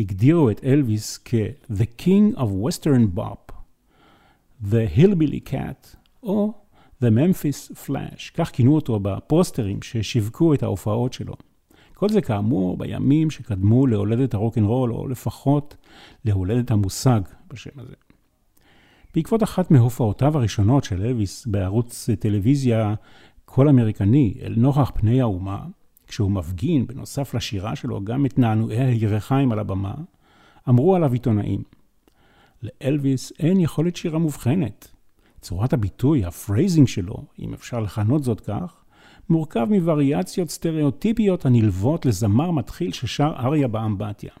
הגדירו 0.00 0.50
את 0.50 0.64
אלוויס 0.64 1.18
כ-The 1.24 2.00
King 2.02 2.36
of 2.36 2.48
Western 2.66 3.18
Bop, 3.18 3.52
The 4.70 4.96
Hillbilly 4.96 5.50
Cat, 5.52 5.96
או 6.22 6.54
The 7.02 7.06
Memphis 7.06 7.86
Flash, 7.86 8.30
כך 8.34 8.50
כינו 8.50 8.74
אותו 8.74 9.00
בפוסטרים 9.00 9.82
ששיווקו 9.82 10.54
את 10.54 10.62
ההופעות 10.62 11.12
שלו. 11.12 11.34
כל 11.94 12.08
זה 12.08 12.20
כאמור 12.20 12.76
בימים 12.76 13.30
שקדמו 13.30 13.86
להולדת 13.86 14.34
הרוקנרול, 14.34 14.92
או 14.92 15.08
לפחות 15.08 15.76
להולדת 16.24 16.70
המושג 16.70 17.20
בשם 17.48 17.80
הזה. 17.80 17.94
בעקבות 19.14 19.42
אחת 19.42 19.70
מהופעותיו 19.70 20.36
הראשונות 20.36 20.84
של 20.84 21.02
אלוויס 21.02 21.46
בערוץ 21.46 22.08
טלוויזיה 22.18 22.94
כלל 23.44 23.68
אמריקני 23.68 24.34
אל 24.42 24.54
נוכח 24.56 24.90
פני 24.94 25.20
האומה, 25.20 25.66
כשהוא 26.10 26.30
מפגין, 26.30 26.86
בנוסף 26.86 27.34
לשירה 27.34 27.76
שלו, 27.76 28.04
גם 28.04 28.26
את 28.26 28.38
נענועי 28.38 28.84
הירכיים 28.84 29.52
על 29.52 29.58
הבמה, 29.58 29.94
אמרו 30.68 30.96
עליו 30.96 31.12
עיתונאים. 31.12 31.62
לאלוויס 32.62 33.32
אין 33.38 33.60
יכולת 33.60 33.96
שירה 33.96 34.18
מובחנת. 34.18 34.88
צורת 35.40 35.72
הביטוי, 35.72 36.24
ה 36.24 36.31
phrasing 36.31 36.88
שלו, 36.88 37.24
אם 37.38 37.54
אפשר 37.54 37.80
לכנות 37.80 38.24
זאת 38.24 38.40
כך, 38.40 38.84
מורכב 39.28 39.66
מווריאציות 39.70 40.50
סטריאוטיפיות 40.50 41.46
הנלוות 41.46 42.06
לזמר 42.06 42.50
מתחיל 42.50 42.92
ששר 42.92 43.32
אריה 43.38 43.68
באמבטיה. 43.68 44.32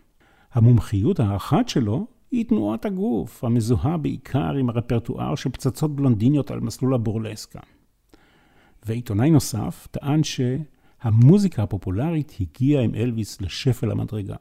המומחיות 0.52 1.20
האחת 1.20 1.68
שלו 1.68 2.06
היא 2.30 2.44
תנועת 2.44 2.84
הגוף, 2.84 3.44
המזוהה 3.44 3.96
בעיקר 3.96 4.54
עם 4.54 4.68
הרפרטואר 4.68 5.34
של 5.34 5.50
פצצות 5.50 5.96
בלונדיניות 5.96 6.50
על 6.50 6.60
מסלול 6.60 6.94
הבורלסקה. 6.94 7.60
ועיתונאי 8.86 9.30
נוסף 9.30 9.88
טען 9.90 10.24
שהמוזיקה 11.02 11.62
הפופולרית 11.62 12.36
הגיעה 12.40 12.82
עם 12.82 12.94
אלוויס 12.94 13.40
לשפל 13.40 13.90
המדרגה. 13.90 14.36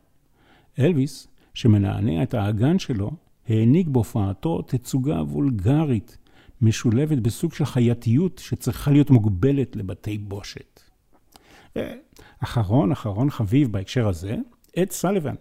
אלוויס, 0.80 1.28
שמנענע 1.54 2.24
את 2.24 2.34
האגן 2.34 2.80
שלו, 2.80 3.12
העניק 3.48 3.88
בהופעתו 3.88 4.62
תצוגה 4.62 5.22
וולגרית, 5.22 6.18
משולבת 6.62 7.18
בסוג 7.18 7.54
של 7.54 7.66
חייתיות 7.66 8.38
שצריכה 8.38 8.92
להיות 8.92 9.10
מוגבלת 9.10 9.76
לבתי 9.76 10.18
בושת. 10.18 10.82
אחרון, 12.40 12.92
אחרון 12.92 13.30
חביב 13.30 13.72
בהקשר 13.72 14.08
הזה, 14.08 14.36
אד 14.78 14.92
סליבן, 14.92 15.36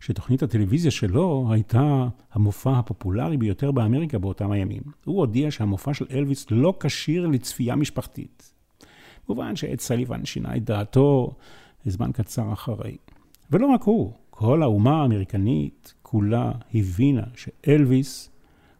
שתוכנית 0.00 0.42
הטלוויזיה 0.42 0.90
שלו 0.90 1.48
הייתה 1.50 2.08
המופע 2.32 2.78
הפופולרי 2.78 3.36
ביותר 3.36 3.72
באמריקה 3.72 4.18
באותם 4.18 4.50
הימים. 4.50 4.82
הוא 5.04 5.18
הודיע 5.18 5.50
שהמופע 5.50 5.94
של 5.94 6.06
אלוויס 6.10 6.46
לא 6.50 6.74
כשיר 6.80 7.26
לצפייה 7.26 7.76
משפחתית. 7.76 8.55
כמובן 9.26 9.56
שאד 9.56 9.80
סליבן 9.80 10.24
שינה 10.24 10.56
את 10.56 10.64
דעתו 10.64 11.32
זמן 11.86 12.12
קצר 12.12 12.52
אחרי. 12.52 12.96
ולא 13.50 13.66
רק 13.66 13.82
הוא, 13.82 14.12
כל 14.30 14.62
האומה 14.62 15.02
האמריקנית 15.02 15.94
כולה 16.02 16.52
הבינה 16.74 17.22
שאלוויס 17.34 18.30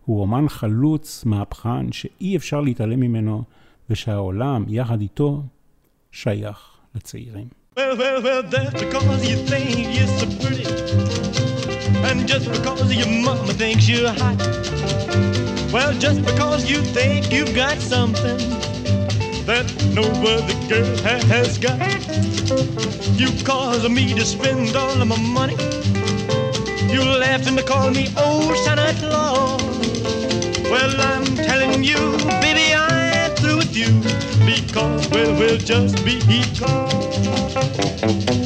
הוא 0.05 0.21
אומן 0.21 0.49
חלוץ, 0.49 1.25
מהפכן, 1.25 1.93
שאי 1.93 2.37
אפשר 2.37 2.61
להתעלם 2.61 3.01
ממנו, 3.01 3.43
ושהעולם, 3.91 4.65
יחד 4.69 5.01
איתו, 5.01 5.43
שייך 6.13 6.59
לצעירים. 6.95 7.49
Well, 7.77 7.97
well, 7.99 8.23
well, 8.23 8.43
that's 8.43 8.73
because 8.85 9.21
you 9.31 9.37
think 9.51 9.69
you're 9.97 10.13
so 10.21 10.27
pretty. 10.41 10.67
And 12.09 12.27
just 12.27 12.47
because 12.57 12.89
your 13.01 13.11
mama 13.27 13.53
thinks 13.61 13.87
you're 13.87 14.15
hot. 14.21 14.41
Well, 15.75 15.93
just 16.05 16.21
because 16.31 16.71
you 16.71 16.81
think 16.97 17.31
you've 17.35 17.55
got 17.55 17.77
something 17.95 18.76
that 19.47 19.67
no 19.95 20.03
other 20.03 20.55
girl 20.69 20.97
ha- 21.07 21.25
has 21.29 21.57
got. 21.57 21.79
You 23.17 23.29
cause 23.45 23.89
me 23.89 24.13
to 24.15 24.25
spend 24.25 24.75
all 24.75 25.01
of 25.01 25.07
my 25.07 25.17
money. 25.17 25.57
You 26.93 27.03
laughed 27.03 27.47
and 27.47 27.59
called 27.65 27.95
me 27.95 28.09
old 28.19 28.57
Santa 28.59 28.93
Claus. 28.99 29.63
Well, 30.69 31.01
I'm 31.01 31.25
telling 31.37 31.85
you, 31.85 32.19
baby, 32.43 32.75
I'm 32.75 33.37
through 33.37 33.59
with 33.59 33.77
you 33.77 34.01
because 34.45 35.09
well, 35.11 35.39
we'll 35.39 35.59
just 35.59 36.05
be 36.05 36.21
Well, 36.61 38.46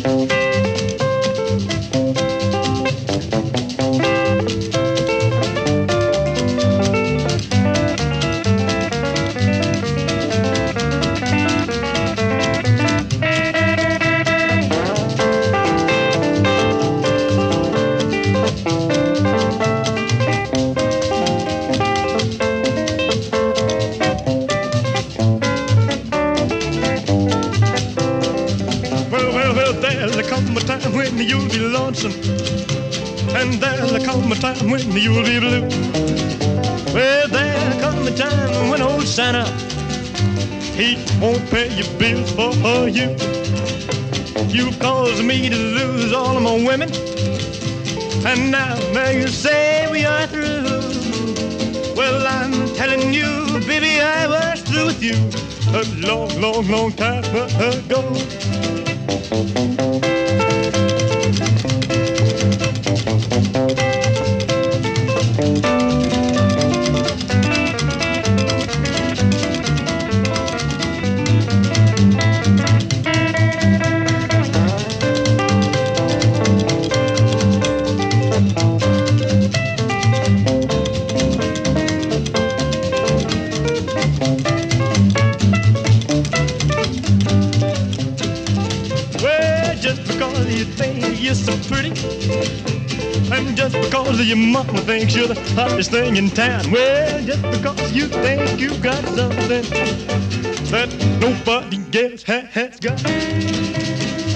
lonesome. 32.03 33.37
And 33.37 33.55
there'll 33.55 34.05
come 34.05 34.33
a 34.33 34.35
time 34.35 34.71
when 34.71 34.91
you'll 34.93 35.25
be 35.25 35.39
blue. 35.39 35.63
Well, 36.95 37.29
there'll 37.29 37.81
come 37.81 38.07
a 38.07 38.11
time 38.11 38.71
when 38.71 38.83
old 38.83 39.07
Santa, 39.07 39.47
he 40.75 40.97
won't 41.21 41.49
pay 41.51 41.69
your 41.75 41.99
bills 41.99 42.31
for 42.33 42.89
you. 42.89 43.17
You 44.49 44.73
caused 44.79 45.25
me 45.25 45.49
to 45.49 45.57
lose 45.57 46.13
all 46.13 46.37
of 46.37 46.43
my 46.43 46.55
women. 46.55 46.91
And 48.27 48.51
now, 48.51 48.77
now 48.93 49.11
you 49.11 49.29
say 49.29 49.89
we 49.91 50.05
are 50.05 50.27
through. 50.27 50.65
Well, 51.97 52.27
I'm 52.27 52.75
telling 52.75 53.13
you, 53.13 53.61
baby, 53.67 54.01
I 54.01 54.27
was 54.27 54.63
through 54.63 54.87
with 54.87 55.03
you 55.03 55.17
a 55.73 55.83
long, 56.07 56.29
long, 56.41 56.67
long 56.69 56.93
time 56.93 57.25
ago. 57.25 58.50
Thing 95.89 96.17
in 96.17 96.29
town. 96.31 96.71
Well, 96.71 97.25
just 97.25 97.43
because 97.43 97.93
you 97.93 98.07
think 98.07 98.61
you 98.61 98.77
got 98.79 99.03
something 99.05 99.65
that 100.71 100.89
nobody 101.21 101.79
else 101.99 102.23
ha- 102.23 102.49
has 102.51 102.79
got. 102.81 103.01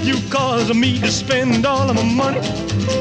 You 0.04 0.16
cause 0.30 0.72
me 0.74 1.00
to 1.00 1.10
spend 1.10 1.66
all 1.66 1.90
of 1.90 1.96
my 1.96 2.02
money. 2.02 2.40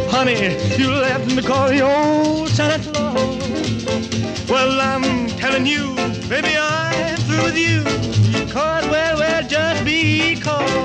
Honey, 0.10 0.58
you 0.78 0.92
left 0.92 1.34
me 1.36 1.42
call 1.42 1.72
your 1.72 1.90
old 1.90 2.50
Santa 2.50 2.80
Claus. 2.92 4.50
Well, 4.50 4.82
I'm 4.82 5.28
telling 5.38 5.66
you, 5.66 5.96
baby, 6.28 6.58
I'm 6.58 7.18
through 7.18 7.44
with 7.44 7.58
you. 7.58 7.84
Cause, 8.52 8.86
well, 8.88 9.18
well, 9.20 9.48
just 9.48 9.86
because. 9.86 10.84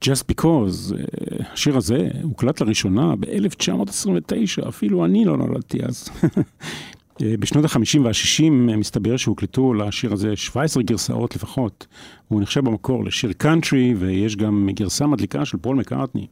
Just 0.00 0.26
Because, 0.26 0.92
השיר 1.52 1.76
הזה 1.76 2.08
הוקלט 2.22 2.60
לראשונה 2.60 3.16
ב-1929, 3.16 4.68
אפילו 4.68 5.04
אני 5.04 5.24
לא 5.24 5.36
נולדתי 5.36 5.78
אז. 5.84 6.08
אה, 7.22 7.34
בשנות 7.38 7.64
ה-50 7.64 8.00
וה-60 8.00 8.76
מסתבר 8.76 9.16
שהוקלטו 9.16 9.74
לשיר 9.74 10.12
הזה 10.12 10.36
17 10.36 10.82
גרסאות 10.82 11.36
לפחות. 11.36 11.86
הוא 12.28 12.42
נחשב 12.42 12.64
במקור 12.64 13.04
לשיר 13.04 13.32
קאנטרי, 13.32 13.94
ויש 13.98 14.36
גם 14.36 14.68
גרסה 14.72 15.06
מדליקה 15.06 15.44
של 15.44 15.58
פול 15.58 15.76
מקארטני. 15.76 16.26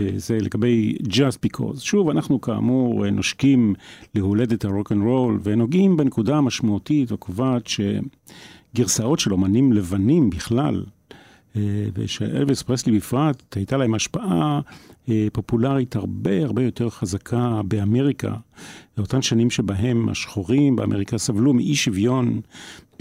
אה, 0.00 0.10
זה 0.16 0.38
לגבי 0.40 0.94
Just 1.02 1.46
Because. 1.46 1.80
שוב, 1.80 2.10
אנחנו 2.10 2.40
כאמור 2.40 3.04
אה, 3.04 3.10
נושקים 3.10 3.74
להולדת 4.14 4.64
הרוק 4.64 4.92
אנד 4.92 5.02
רול, 5.02 5.40
ונוגעים 5.42 5.96
בנקודה 5.96 6.36
המשמעותית 6.36 7.12
הקובעת 7.12 7.68
שגרסאות 8.74 9.18
של 9.18 9.32
אומנים 9.32 9.72
לבנים 9.72 10.30
בכלל, 10.30 10.84
אה, 10.84 10.99
ושאלוויס 11.94 12.62
פרסלי 12.62 12.96
בפרט, 12.96 13.56
הייתה 13.56 13.76
להם 13.76 13.94
השפעה 13.94 14.60
אה, 15.08 15.26
פופולרית 15.32 15.96
הרבה 15.96 16.44
הרבה 16.44 16.62
יותר 16.62 16.90
חזקה 16.90 17.60
באמריקה, 17.64 18.34
באותן 18.96 19.22
שנים 19.22 19.50
שבהם 19.50 20.08
השחורים 20.08 20.76
באמריקה 20.76 21.18
סבלו 21.18 21.52
מאי 21.52 21.74
שוויון 21.74 22.40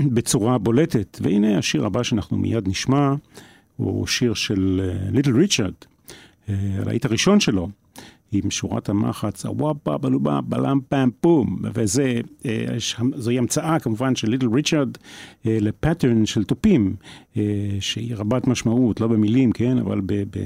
בצורה 0.01 0.57
בולטת. 0.57 1.19
והנה 1.21 1.57
השיר 1.57 1.85
הבא 1.85 2.03
שאנחנו 2.03 2.37
מיד 2.37 2.67
נשמע, 2.67 3.13
הוא 3.77 4.07
שיר 4.07 4.33
של 4.33 4.91
ליטל 5.11 5.37
ריצ'רד, 5.37 5.73
הלהיט 6.47 7.05
הראשון 7.05 7.39
שלו. 7.39 7.69
עם 8.31 8.51
שורת 8.51 8.89
המחץ, 8.89 9.45
הוואפה 9.45 9.97
בלובה 9.97 10.39
בלם 10.41 10.79
פעם 10.89 11.09
פום, 11.21 11.57
וזה, 11.73 12.21
אה, 12.45 13.37
המצאה 13.37 13.79
כמובן 13.79 14.15
של 14.15 14.29
ליטל 14.29 14.47
ריצ'רד 14.53 14.89
אה, 15.45 15.57
ל 15.61 15.69
pattern 15.69 16.25
של 16.25 16.43
תופים, 16.43 16.95
אה, 17.37 17.43
שהיא 17.79 18.15
רבת 18.15 18.47
משמעות, 18.47 19.01
לא 19.01 19.07
במילים, 19.07 19.51
כן, 19.51 19.77
אבל 19.77 20.01
ב, 20.05 20.13
ב, 20.13 20.39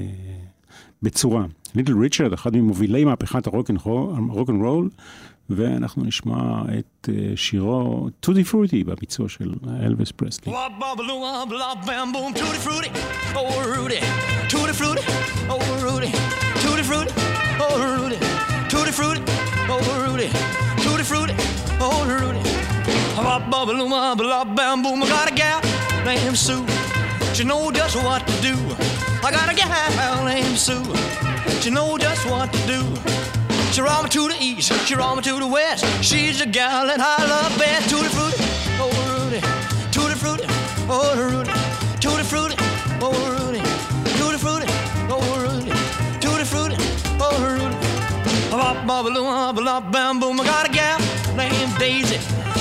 בצורה. 1.01 1.45
ליטל 1.75 1.99
ריצ'רד, 1.99 2.33
אחד 2.33 2.55
ממובילי 2.55 3.05
מהפכת 3.05 3.47
הרוקנרול, 3.47 4.89
ואנחנו 5.49 6.03
נשמע 6.03 6.61
את 6.79 7.09
שירו 7.35 8.09
Tutti 8.19 8.43
Frutti 8.43 8.83
בביצוע 8.83 9.29
של 9.29 9.53
אלוויס 9.83 10.11
פרסלי. 10.11 10.53
Wah, 10.53 10.69
ba, 10.79 10.93
oh 17.69 17.97
rutti, 17.97 18.17
tutti 18.67 18.91
frutti, 18.91 19.21
oh 19.69 19.79
Rudy, 20.05 20.27
tutti 20.27 20.31
frutti, 20.31 20.31
oh 20.39 20.53
Rudy, 20.53 20.73
tutti 20.81 21.03
frutti, 21.03 21.35
oh 21.79 22.05
Rudy, 22.05 22.43
tutti 22.43 22.63
frutti, 22.63 22.93
oh 22.99 23.13
Rudy. 23.13 23.13
Wah, 23.15 23.39
ba, 23.39 23.65
ba, 23.65 23.71
loo, 23.71 23.89
wah, 23.89 24.15
blah, 24.15 24.43
bam, 24.43 24.81
boom, 24.81 25.03
I 25.03 25.07
got 25.07 25.31
a 25.31 25.33
gal 25.33 25.61
named 26.03 26.37
Sue, 26.37 26.65
she 27.33 27.43
know 27.43 27.71
just 27.71 27.95
what 27.95 28.25
to 28.27 28.41
do. 28.41 28.55
I 29.23 29.31
got 29.31 29.49
a 29.49 29.55
gal 29.55 30.25
named 30.25 30.57
Sue, 30.57 30.83
she 31.61 31.69
know 31.69 31.97
just 31.97 32.25
what 32.29 32.51
to 32.51 32.59
do. 32.67 32.83
She 33.71 33.81
roll 33.81 34.03
me 34.03 34.09
to 34.09 34.27
the 34.27 34.35
east, 34.39 34.71
she 34.85 34.93
roll 34.95 35.15
me 35.15 35.21
to 35.23 35.39
the 35.39 35.47
west. 35.47 35.83
She's 36.03 36.41
a 36.41 36.45
gal 36.45 36.85
that 36.85 36.99
I 36.99 37.25
love 37.25 37.57
best. 37.57 37.89
Tutti 37.89 38.09
frutti, 38.09 38.37
oh 38.79 38.91
Rudy, 39.09 39.41
tutti 39.91 40.15
frutti, 40.15 40.45
oh 40.89 41.15
Rudy, 41.17 41.51
tutti 41.99 42.23
frutti, 42.23 42.55
oh 43.01 43.13
Rudy, 43.13 43.32
Bop, 48.53 48.85
bop, 48.85 49.05
bop, 49.11 49.91
bop, 49.91 50.19
boom. 50.19 50.39
I 50.39 50.45
got 50.45 50.69
a 50.69 50.71
gal 50.71 50.99
named 51.35 51.75
Daisy. 51.79 52.19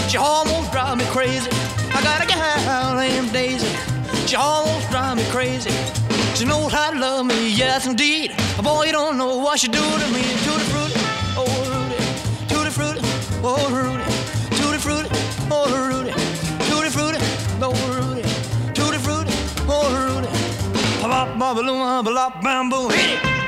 She 0.08 0.16
almost 0.16 0.72
drive 0.72 0.96
me 0.96 1.04
crazy. 1.12 1.50
I 1.92 2.02
got 2.02 2.24
a 2.24 2.26
gal 2.26 2.96
named 2.96 3.30
Daisy. 3.30 3.68
She 4.26 4.34
almost 4.34 4.88
drive 4.90 5.18
me 5.18 5.24
crazy. 5.24 5.70
She 6.34 6.46
knows 6.46 6.72
how 6.72 6.92
to 6.92 6.98
love 6.98 7.26
me, 7.26 7.54
yes 7.54 7.86
indeed. 7.86 8.32
Boy, 8.62 8.86
you 8.86 8.92
don't 8.92 9.18
know 9.18 9.36
what 9.36 9.60
she 9.60 9.68
do 9.68 9.82
to 9.82 10.08
me. 10.08 10.22
Tutti 10.46 10.64
frutti, 10.72 10.98
oh 11.36 11.44
Rudy, 11.68 11.98
tutti 12.48 12.70
frutti, 12.70 13.00
oh 13.42 13.68
Rudy, 13.68 14.04
tutti 14.56 14.78
frutti, 14.78 15.10
oh 15.50 15.68
Rudy, 15.76 16.12
tutti 16.70 16.88
frutti, 16.88 17.18
oh 17.60 17.76
Rudy, 17.92 18.22
tutti 18.72 18.96
frutti, 18.96 19.32
oh 19.68 19.92
Rudy. 19.92 20.28
Bop, 21.02 21.38
bop, 21.38 21.54
baloo, 21.54 22.02
bop, 22.02 22.42
bam, 22.42 22.70
boom. 22.70 22.90
Hit 22.90 23.20
it. 23.22 23.41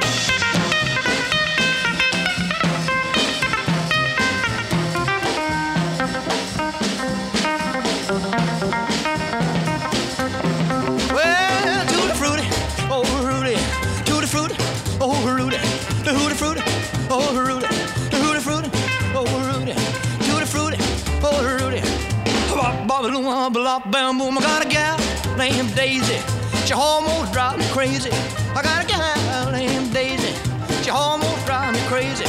Bop, 23.24 23.54
bop, 23.54 23.90
bam, 23.90 24.18
boom. 24.18 24.36
I 24.36 24.42
got 24.42 24.66
a 24.66 24.68
gal 24.68 24.98
named 25.38 25.74
Daisy. 25.74 26.18
She 26.66 26.74
almost 26.74 27.32
drives 27.32 27.56
me 27.56 27.64
crazy. 27.72 28.10
I 28.54 28.60
got 28.62 28.84
a 28.84 28.86
gal 28.86 29.50
named 29.50 29.94
Daisy. 29.94 30.34
She 30.82 30.90
almost 30.90 31.46
drives 31.46 31.74
me 31.78 31.82
crazy. 31.88 32.26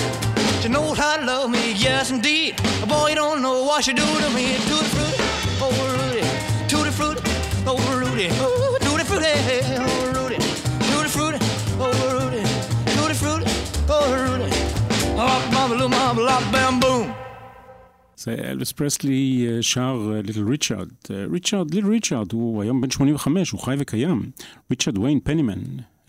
She 0.61 0.69
knows 0.69 0.97
how 0.97 1.17
to 1.17 1.25
love 1.25 1.49
me, 1.49 1.73
yes 1.73 2.11
indeed. 2.11 2.55
Boy, 2.87 3.09
you 3.09 3.15
don't 3.15 3.41
know 3.41 3.63
what 3.63 3.83
she 3.83 3.91
do 3.91 4.05
to 4.05 4.29
me. 4.29 4.55
Tutti 4.69 4.87
frutti, 4.95 5.21
oh 5.59 5.75
Rudy, 5.97 6.23
tutti 6.69 6.91
frutti, 6.91 7.21
oh 7.67 7.75
Rudy, 7.99 8.29
oh 8.39 8.77
tutti 8.79 9.03
frutti, 9.03 9.33
oh 9.75 10.13
Rudy, 10.15 10.37
tutti 10.91 11.09
frutti, 11.09 11.39
oh 11.77 11.91
Rudy, 12.15 12.41
tutti 12.95 13.13
frutti, 13.13 13.51
oh 13.89 14.15
Rudy. 14.15 14.49
Mama, 15.51 15.73
little 15.73 15.89
mama, 15.89 16.21
lop, 16.21 16.43
bam, 16.53 16.79
boom. 16.79 17.24
זה 18.25 18.35
אלוויס 18.43 18.71
פרסלי 18.71 19.47
שר 19.61 20.11
ליטל 20.23 20.43
ריצ'רד. 20.49 20.87
ריצ'רד, 21.31 21.73
ליטל 21.73 21.87
ריצ'רד, 21.87 22.31
הוא 22.31 22.61
היום 22.61 22.81
בן 22.81 22.89
85, 22.89 23.51
הוא 23.51 23.59
חי 23.59 23.75
וקיים. 23.79 24.29
ריצ'רד 24.71 24.97
ויין 24.97 25.19
פנימן. 25.23 25.59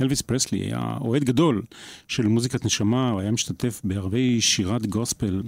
אלוויס 0.01 0.23
פרסלי 0.23 0.59
היה 0.59 0.97
אוהד 1.01 1.25
גדול 1.25 1.63
של 2.09 2.27
מוזיקת 2.27 2.65
נשמה, 2.65 3.11
הוא 3.11 3.21
היה 3.21 3.31
משתתף 3.31 3.81
בערבי 3.85 4.41
שירת 4.41 4.87
גוספל, 4.87 5.43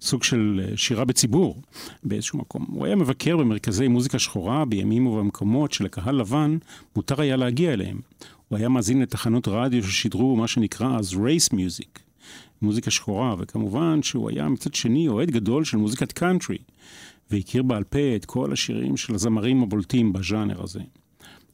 סוג 0.00 0.22
של 0.22 0.60
אה, 0.64 0.76
שירה 0.76 1.04
בציבור 1.04 1.62
באיזשהו 2.04 2.38
מקום. 2.38 2.66
הוא 2.70 2.86
היה 2.86 2.96
מבקר 2.96 3.36
במרכזי 3.36 3.88
מוזיקה 3.88 4.18
שחורה 4.18 4.64
בימים 4.64 5.06
ובמקומות 5.06 5.72
שלקהל 5.72 6.20
לבן 6.20 6.58
מותר 6.96 7.20
היה 7.20 7.36
להגיע 7.36 7.72
אליהם. 7.72 8.00
הוא 8.48 8.58
היה 8.58 8.68
מאזין 8.68 9.02
לתחנות 9.02 9.48
רדיו 9.48 9.84
ששידרו 9.84 10.36
מה 10.36 10.48
שנקרא 10.48 10.98
אז 10.98 11.14
race 11.14 11.52
music. 11.52 12.09
מוזיקה 12.62 12.90
שחורה, 12.90 13.34
וכמובן 13.38 14.02
שהוא 14.02 14.30
היה 14.30 14.48
מצד 14.48 14.74
שני 14.74 15.08
אוהד 15.08 15.30
גדול 15.30 15.64
של 15.64 15.76
מוזיקת 15.76 16.12
קאנטרי, 16.12 16.58
והכיר 17.30 17.62
בעל 17.62 17.84
פה 17.84 18.16
את 18.16 18.24
כל 18.24 18.52
השירים 18.52 18.96
של 18.96 19.14
הזמרים 19.14 19.62
הבולטים 19.62 20.12
בז'אנר 20.12 20.62
הזה. 20.62 20.80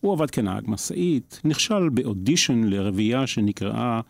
הוא 0.00 0.12
עבד 0.12 0.30
כנהג 0.30 0.64
משאית, 0.66 1.40
נכשל 1.44 1.88
באודישן 1.88 2.64
לרביעייה 2.64 3.26
שנקראה 3.26 4.00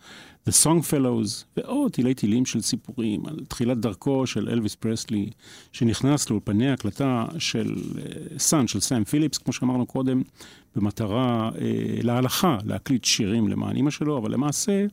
The 0.47 0.51
Song 0.63 0.91
Fellows, 0.91 1.45
ועוד 1.57 1.91
תילי 1.91 2.13
תילים 2.13 2.45
של 2.45 2.61
סיפורים 2.61 3.25
על 3.25 3.39
תחילת 3.47 3.77
דרכו 3.77 4.27
של 4.27 4.49
אלוויס 4.49 4.75
פרסלי, 4.75 5.29
שנכנס 5.71 6.29
לאולפני 6.29 6.71
הקלטה 6.71 7.25
של 7.37 7.75
אה, 7.97 8.39
סאן, 8.39 8.67
של 8.67 8.79
סאם 8.79 9.03
פיליפס, 9.03 9.37
כמו 9.37 9.53
שאמרנו 9.53 9.85
קודם, 9.85 10.21
במטרה 10.75 11.49
אה, 11.61 11.99
להלכה 12.03 12.57
להקליט 12.65 13.03
שירים 13.03 13.47
למען 13.47 13.75
אימא 13.75 13.91
שלו, 13.91 14.17
אבל 14.17 14.31
למעשה, 14.31 14.85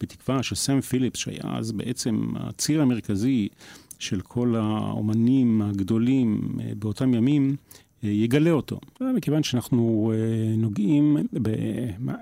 בתקווה 0.00 0.42
שסאם 0.42 0.80
פיליפס, 0.80 1.20
שהיה 1.20 1.56
אז 1.56 1.72
בעצם 1.72 2.32
הציר 2.36 2.82
המרכזי 2.82 3.48
של 3.98 4.20
כל 4.20 4.54
האומנים 4.56 5.62
הגדולים 5.62 6.48
אה, 6.60 6.72
באותם 6.78 7.14
ימים, 7.14 7.56
יגלה 8.02 8.50
אותו. 8.50 8.80
מכיוון 9.00 9.42
שאנחנו 9.42 10.12
אה, 10.14 10.56
נוגעים 10.56 11.16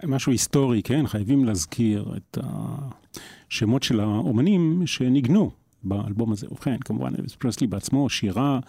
במשהו 0.03 0.33
היסטורי, 0.33 0.83
כן? 0.83 1.07
חייבים 1.07 1.45
להזכיר 1.45 2.15
את 2.17 2.39
השמות 2.43 3.83
של 3.83 4.01
האומנים 4.01 4.83
שניגנו 4.87 5.51
באלבום 5.83 6.33
הזה. 6.33 6.47
ובכן, 6.51 6.77
כמובן, 6.85 7.15
אלוויס 7.15 7.35
פרסלי 7.35 7.67
בעצמו, 7.67 8.09
שירה, 8.09 8.61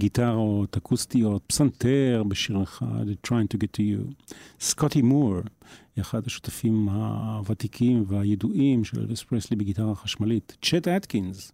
גיטרות 0.00 0.76
אקוסטיות, 0.76 1.42
פסנתר 1.46 2.22
בשיר 2.28 2.62
אחד, 2.62 3.04
Trying 3.26 3.54
to 3.54 3.56
get 3.56 3.76
to 3.76 3.80
you. 3.80 4.24
סקוטי 4.60 5.02
מור, 5.02 5.36
אחד 6.00 6.26
השותפים 6.26 6.88
הוותיקים 6.88 8.04
והידועים 8.06 8.84
של 8.84 9.00
אלוויס 9.00 9.22
פרסלי 9.22 9.56
בגיטרה 9.56 9.94
חשמלית. 9.94 10.56
צ'ט 10.62 10.88
אטקינס. 10.88 11.52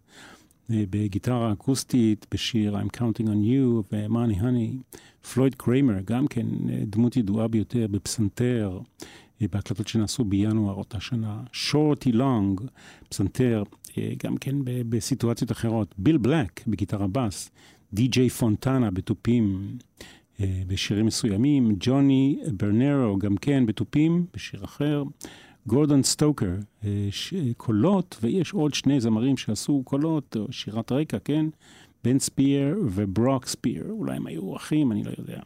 אה, 0.71 0.83
בגיטרה 0.89 1.53
אקוסטית, 1.53 2.25
בשיר 2.31 2.77
I'm 2.77 2.97
Counting 2.97 3.25
on 3.25 3.45
You 3.45 3.83
ו-Money 3.91 4.41
Honey, 4.41 4.97
פלויד 5.33 5.55
קריימר, 5.55 5.99
גם 6.05 6.27
כן 6.27 6.45
אה, 6.69 6.83
דמות 6.85 7.17
ידועה 7.17 7.47
ביותר 7.47 7.87
בפסנתר, 7.91 8.79
אה, 9.41 9.47
בהקלטות 9.51 9.87
שנעשו 9.87 10.23
בינואר 10.25 10.73
אותה 10.73 10.99
שנה, 10.99 11.43
שורטי 11.51 12.11
לונג, 12.11 12.61
פסנתר, 13.09 13.63
גם 14.23 14.37
כן 14.37 14.55
בסיטואציות 14.63 15.51
אחרות, 15.51 15.95
ביל 15.97 16.17
בלק 16.17 16.67
בגיטרה 16.67 17.07
בס, 17.07 17.49
די.ג'יי 17.93 18.29
פונטנה 18.29 18.91
בתופים 18.91 19.77
בשירים 20.39 21.05
מסוימים, 21.05 21.75
ג'וני 21.79 22.39
ברנרו 22.57 23.17
גם 23.17 23.37
כן 23.37 23.65
בתופים 23.65 24.25
בשיר 24.33 24.63
אחר. 24.63 25.03
גורדון 25.67 26.03
סטוקר, 26.03 26.51
אה, 26.85 27.09
קולות, 27.57 28.17
ויש 28.21 28.53
עוד 28.53 28.73
שני 28.73 29.01
זמרים 29.01 29.37
שעשו 29.37 29.81
קולות, 29.85 30.35
שירת 30.51 30.91
רקע, 30.91 31.17
כן? 31.19 31.45
בן 32.03 32.19
ספיר 32.19 32.77
וברוק 32.85 33.45
ספיר, 33.45 33.85
אולי 33.89 34.15
הם 34.15 34.27
היו 34.27 34.55
אחים, 34.55 34.91
אני 34.91 35.03
לא 35.03 35.11
יודע. 35.17 35.39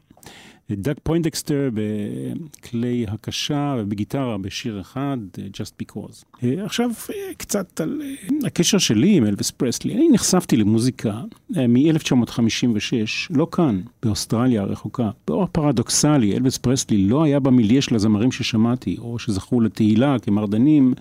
דאג 0.78 0.96
פוינדקסטר 1.04 1.70
בכלי 1.74 3.06
הקשה 3.08 3.76
ובגיטרה 3.80 4.38
בשיר 4.38 4.82
אחד, 4.82 5.18
Just 5.38 5.84
Because. 5.84 6.24
אה, 6.44 6.66
עכשיו 6.66 6.90
אה, 7.10 7.34
קצת 7.38 7.82
על 7.82 8.02
אה, 8.04 8.48
הקשר 8.48 8.78
שלי 8.78 9.18
עם 9.18 9.26
אלוויס 9.26 9.52
פרסלי. 9.52 9.96
אני 9.96 10.10
נחשפתי 10.12 10.58
למוזיקה 10.58 11.22
מ-1956, 11.50 12.94
לא 13.30 13.48
כאן, 13.52 13.82
באוסטרליה 14.04 14.62
הרחוקה. 14.62 15.10
באורח 15.28 15.50
פרדוקסלי, 15.52 16.38
אלוויס 16.38 16.58
פרסלי 16.58 16.98
לא 16.98 17.24
היה 17.24 17.40
במיליה 17.40 17.82
של 17.82 17.96
הזמרים 17.96 18.32
ששמעתי, 18.32 18.98
או 19.00 19.20
שזכו 19.20 19.62
לתהילה 19.62 20.20
כמרדנים 20.20 20.94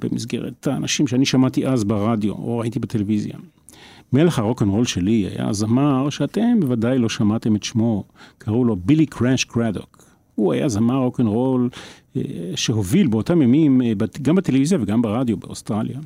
במסגרת 0.00 0.66
האנשים 0.66 1.06
שאני 1.06 1.26
שמעתי 1.26 1.66
אז 1.66 1.84
ברדיו, 1.84 2.32
או 2.32 2.58
ראיתי 2.58 2.78
בטלוויזיה. 2.78 3.34
מלך 4.12 4.38
הרוקנרול 4.38 4.84
שלי 4.84 5.28
היה 5.34 5.52
זמר 5.52 6.10
שאתם 6.10 6.60
בוודאי 6.60 6.98
לא 6.98 7.08
שמעתם 7.08 7.56
את 7.56 7.62
שמו, 7.62 8.04
קראו 8.38 8.64
לו 8.64 8.76
בילי 8.76 9.06
קראש 9.06 9.44
קרדוק. 9.44 10.08
הוא 10.34 10.52
היה 10.52 10.68
זמר 10.68 10.96
רוקנרול 10.96 11.68
אה, 12.16 12.22
שהוביל 12.56 13.06
באותם 13.06 13.42
ימים, 13.42 13.82
אה, 13.82 13.92
גם 14.22 14.34
בטלוויזיה 14.34 14.78
וגם 14.80 15.02
ברדיו 15.02 15.36
באוסטרליה. 15.36 15.98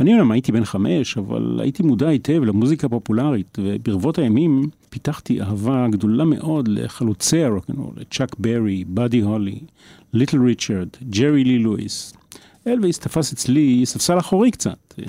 אני 0.00 0.12
אומנם 0.12 0.30
הייתי 0.30 0.52
בן 0.52 0.64
חמש, 0.64 1.18
אבל 1.18 1.60
הייתי 1.62 1.82
מודע 1.82 2.08
היטב 2.08 2.44
למוזיקה 2.44 2.88
פופולרית, 2.88 3.58
וברבות 3.62 4.18
הימים 4.18 4.68
פיתחתי 4.90 5.40
אהבה 5.40 5.86
גדולה 5.90 6.24
מאוד 6.24 6.68
לחלוצי 6.68 7.44
הרוקנרול, 7.44 7.94
צ'אק 8.10 8.36
ברי, 8.38 8.84
באדי 8.84 9.20
הולי, 9.20 9.58
ליטל 10.12 10.42
ריצ'רד, 10.42 10.88
ג'רי 11.10 11.44
לי 11.44 11.58
לואיס. 11.58 12.21
אלוויס 12.66 12.98
תפס 12.98 13.32
אצלי 13.32 13.86
ספסל 13.86 14.18
אחורי 14.18 14.50
קצת. 14.50 14.94
אה, 14.98 15.04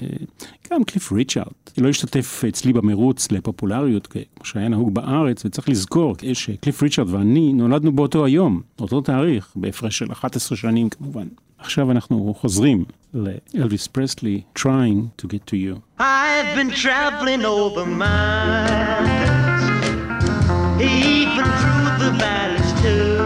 גם 0.72 0.84
קליף 0.84 1.12
ריצ'ארד 1.12 1.48
לא 1.78 1.90
השתתף 1.90 2.44
אצלי 2.48 2.74
במרוץ 2.74 3.32
לפופולריות 3.32 4.08
כמו 4.08 4.46
שהיה 4.46 4.68
נהוג 4.68 4.94
בארץ, 4.94 5.46
וצריך 5.46 5.70
לזכור 5.70 6.16
שקליף 6.34 6.84
ריצ'ארד 6.84 7.10
ואני 7.10 7.54
נולדנו 7.54 7.92
באותו 7.92 8.26
היום, 8.26 8.62
אותו 8.80 9.02
תאריך, 9.02 9.52
בהפרש 9.56 9.98
של 9.98 10.12
11 10.12 10.58
שנים 10.58 10.90
כמובן. 10.90 11.28
עכשיו 11.58 11.92
אנחנו 11.92 12.34
חוזרים 12.40 12.86
לאלוויס 13.14 13.88
פרסלי, 13.88 14.42
trying 14.60 15.22
to 15.22 15.26
get 15.26 15.52
to 15.52 15.56
you. 15.56 15.80
I've 16.00 16.56
been 16.56 16.72
traveling 16.84 17.46
over 17.46 17.86
miles, 17.86 19.10
even 20.82 21.46
through 21.60 21.90
the 22.04 22.12
valleys 22.22 22.72
too. 22.82 23.23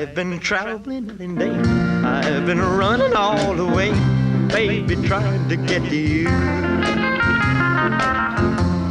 I've 0.00 0.14
been 0.14 0.38
traveling 0.40 1.10
and 1.20 1.38
day. 1.38 1.50
I've 1.50 2.46
been 2.46 2.58
running 2.58 3.14
all 3.14 3.54
the 3.54 3.66
way, 3.66 3.92
baby, 4.48 4.96
trying 5.06 5.46
to 5.50 5.56
get 5.56 5.82
to 5.90 5.94
you. 5.94 6.26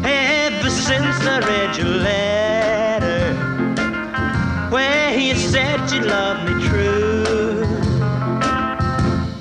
Ever 0.05 0.69
since 0.69 1.25
I 1.25 1.39
read 1.47 1.77
your 1.77 1.87
letter, 1.87 3.33
where 4.69 5.17
you 5.17 5.33
said 5.33 5.91
you 5.91 6.01
loved 6.01 6.47
me 6.47 6.67
true. 6.67 7.65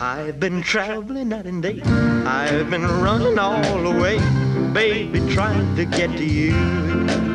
I've 0.01 0.41
been 0.41 0.63
traveling 0.63 1.29
night 1.29 1.45
and 1.45 1.63
day. 1.63 1.83
I've 1.83 2.71
been 2.71 2.87
running 2.87 3.39
all 3.39 3.83
the 3.83 3.91
way, 3.91 4.19
baby, 4.73 5.21
trying 5.35 5.77
to 5.77 5.85
get 5.85 6.17
to 6.17 6.25
you. 6.25 7.28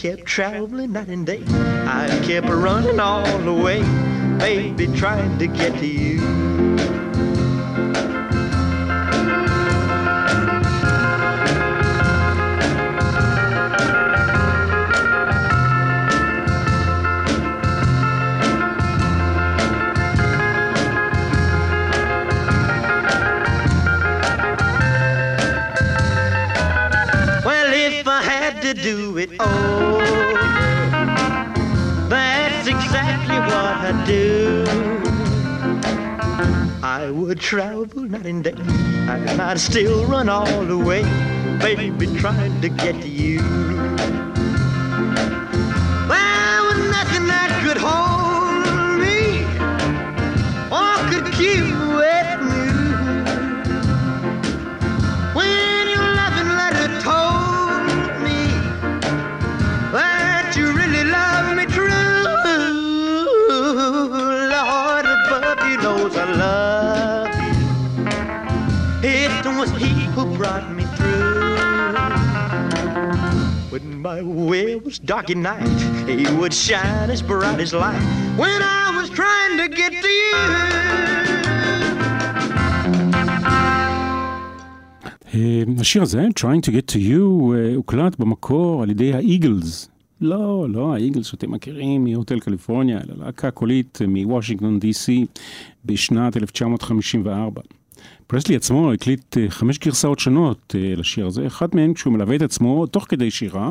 Kept 0.00 0.24
traveling 0.24 0.92
night 0.92 1.08
and 1.08 1.26
day. 1.26 1.42
I 1.86 2.08
kept 2.24 2.48
running 2.48 2.98
all 2.98 3.38
the 3.40 3.52
way, 3.52 3.82
baby, 4.38 4.86
trying 4.96 5.38
to 5.38 5.46
get 5.46 5.74
to 5.74 5.86
you. 5.86 6.49
Would 37.30 37.38
travel 37.38 37.86
night 37.94 38.26
and 38.26 38.42
day, 38.42 38.54
and 38.58 39.40
I'd 39.40 39.60
still 39.60 40.04
run 40.06 40.28
all 40.28 40.64
the 40.64 40.76
way, 40.76 41.04
baby, 41.60 42.08
trying 42.18 42.60
to 42.60 42.68
get 42.68 43.00
to 43.02 43.08
you. 43.08 43.69
My 74.10 74.22
way 74.50 74.68
was 74.86 74.96
dark 75.12 75.26
at 75.34 75.40
night, 75.52 75.80
he 76.20 76.26
would 76.38 76.54
shine 76.66 77.10
as 77.16 77.22
bright 77.30 77.60
as 77.66 77.72
light. 77.84 78.04
When 78.42 78.60
I 78.82 78.84
was 78.98 79.08
trying 79.20 79.54
to 79.62 79.66
get 79.80 79.92
to 80.04 80.10
you. 80.20 80.36
אה, 85.34 85.62
השיר 85.80 86.02
הזה, 86.02 86.26
Trying 86.40 86.62
to 86.66 86.70
get 86.70 86.92
to 86.92 86.98
you, 86.98 87.54
אה, 87.54 87.74
הוקלט 87.74 88.18
במקור 88.18 88.82
על 88.82 88.90
ידי 88.90 89.14
האיגלס. 89.14 89.88
לא, 90.20 90.66
לא 90.68 90.94
האיגלס 90.94 91.26
שאתם 91.26 91.50
מכירים 91.50 92.04
מהוטל 92.04 92.40
קליפורניה, 92.40 92.98
אלא 92.98 93.24
להקה 93.24 93.50
קולית 93.50 93.98
מוושינגטון 94.08 94.78
די.סי 94.78 95.26
בשנת 95.84 96.36
1954. 96.36 97.62
פרסלי 98.26 98.56
עצמו 98.56 98.92
הקליט 98.92 99.38
אה, 99.38 99.46
חמש 99.48 99.78
גרסאות 99.78 100.18
שונות 100.18 100.74
לשיר 100.96 101.26
הזה, 101.26 101.46
אחת 101.46 101.74
מהן 101.74 101.94
כשהוא 101.94 102.12
מלווה 102.12 102.36
את 102.36 102.42
עצמו 102.42 102.86
תוך 102.86 103.06
כדי 103.08 103.30
שירה, 103.30 103.68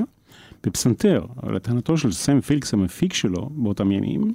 בפסנתר, 0.64 1.26
לטענתו 1.53 1.97
של 1.97 2.12
סם 2.12 2.41
פילקס 2.41 2.74
המפיק 2.74 3.14
שלו 3.14 3.49
באותם 3.51 3.91
ימים. 3.91 4.32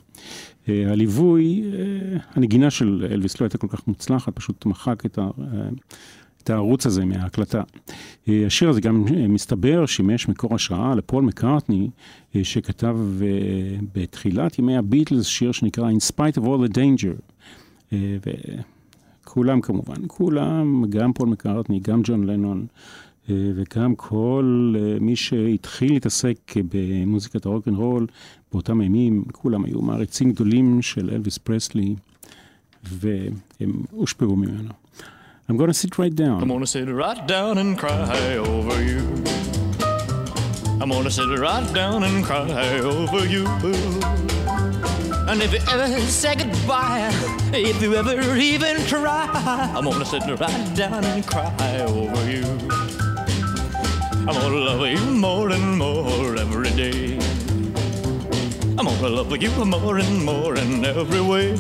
אה, 0.69 0.93
הליווי, 0.93 1.63
אה, 1.63 2.19
הנגינה 2.35 2.71
של 2.71 3.07
אלוויס 3.11 3.41
לא 3.41 3.45
הייתה 3.45 3.59
כל 3.59 3.69
כך 3.71 3.87
מוצלחת, 3.87 4.37
פשוט 4.37 4.67
מחק 4.67 5.07
את 5.07 5.19
ה... 5.19 5.23
אה, 5.23 5.69
את 6.43 6.51
הערוץ 6.51 6.87
הזה 6.87 7.05
מההקלטה. 7.05 7.63
השיר 8.29 8.69
הזה 8.69 8.81
גם 8.81 9.05
מסתבר 9.29 9.87
שימש 9.87 10.29
מקור 10.29 10.55
השראה 10.55 10.95
לפול 10.95 11.25
מקארטני, 11.25 11.91
שכתב 12.43 12.99
בתחילת 13.95 14.59
ימי 14.59 14.77
הביטלס 14.77 15.27
שיר 15.27 15.53
שנקרא 15.53 15.91
In 15.91 16.13
Spite 16.13 16.39
of 16.39 16.43
All 16.43 16.69
the 16.69 16.73
Danger. 16.77 17.17
וכולם 19.25 19.61
כמובן, 19.61 19.95
כולם, 20.07 20.85
גם 20.89 21.13
פול 21.13 21.29
מקארטני, 21.29 21.81
גם 21.81 22.01
ג'ון 22.05 22.25
לנון, 22.25 22.67
וגם 23.29 23.95
כל 23.95 24.75
אה, 24.79 24.97
מי 25.01 25.17
שהתחיל 25.17 25.93
להתעסק 25.93 26.37
במוזיקת 26.73 27.47
הרוק 27.47 27.69
אנד 27.69 27.77
רול 27.77 28.07
באותם 28.53 28.81
ימים, 28.81 29.25
כולם 29.33 29.65
היו 29.65 29.81
מעריצים 29.83 30.33
גדולים 30.33 30.83
של 30.83 31.11
אלוויס 31.11 31.39
פרסלי, 31.39 31.95
והם 32.85 33.83
הושפעו 33.91 34.37
ממנו. 34.37 34.71
I'm 35.49 35.59
gonna 35.59 35.75
sit 35.75 35.99
right 35.99 36.15
down. 36.15 36.41
I'm 36.43 36.49
gonna 36.49 36.67
sit 36.67 36.89
right 36.89 37.23
down 37.29 37.59
and 37.59 37.79
cry 37.79 38.37
over 38.39 38.77
you. 38.91 39.03
I'm 40.81 40.91
gonna 40.95 41.11
sit 41.11 41.31
right 41.39 41.69
down 41.81 42.03
and 42.09 42.25
cry 42.25 42.79
over 42.81 43.23
you. 43.35 43.45
And 45.29 45.39
if 45.43 45.53
you 45.55 45.61
ever 45.75 45.89
say 46.23 46.35
goodbye, 46.43 47.11
if 47.53 47.83
you 47.83 47.95
ever 47.95 48.17
even 48.37 48.75
try, 48.87 49.27
I'm 49.77 49.85
gonna 49.85 50.05
sit 50.05 50.23
right 50.45 50.65
down 50.75 51.05
and 51.13 51.27
cry 51.27 51.81
over 51.81 52.23
you. 52.31 52.45
I'm 54.27 54.33
gonna 54.33 54.57
love 54.57 54.87
you 54.87 54.99
more 55.21 55.51
and 55.51 55.77
more 55.77 56.35
every 56.39 56.71
day. 56.71 57.19
I'm 58.79 58.87
gonna 58.87 59.09
love 59.11 59.37
you 59.43 59.51
more 59.67 59.99
and 59.99 60.25
more 60.25 60.57
in 60.57 60.83
every 60.83 61.21
way. 61.21 61.51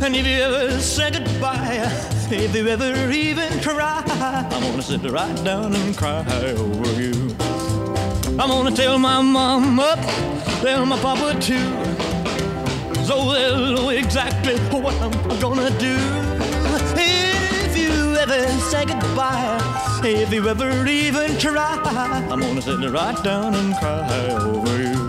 And 0.00 0.14
if 0.14 0.24
you 0.24 0.42
ever 0.42 0.78
say 0.78 1.10
goodbye, 1.10 1.90
if 2.30 2.54
you 2.54 2.68
ever 2.68 3.10
even 3.10 3.50
cry, 3.60 4.04
I'm 4.06 4.62
gonna 4.62 4.80
sit 4.80 5.02
right 5.10 5.44
down 5.44 5.74
and 5.74 5.96
cry 5.96 6.24
over 6.56 7.02
you. 7.02 7.34
I'm 8.38 8.48
gonna 8.48 8.70
tell 8.70 8.96
my 8.96 9.20
mom 9.20 9.80
up, 9.80 9.98
tell 10.60 10.86
my 10.86 10.98
papa 11.00 11.34
too, 11.40 11.68
so 13.02 13.32
they'll 13.32 13.74
know 13.74 13.88
exactly 13.88 14.56
what 14.70 14.94
I'm 15.02 15.40
gonna 15.40 15.76
do. 15.80 16.31
Ever 18.22 18.46
say 18.70 18.84
goodbye, 18.84 19.58
if 20.04 20.32
you 20.32 20.48
ever 20.48 20.86
even 20.86 21.36
try, 21.38 21.74
I'm 22.30 22.38
gonna 22.38 22.62
sit 22.62 22.78
right 22.88 23.20
down 23.24 23.52
and 23.52 23.74
cry 23.74 24.28
over 24.30 24.80
you. 24.80 25.01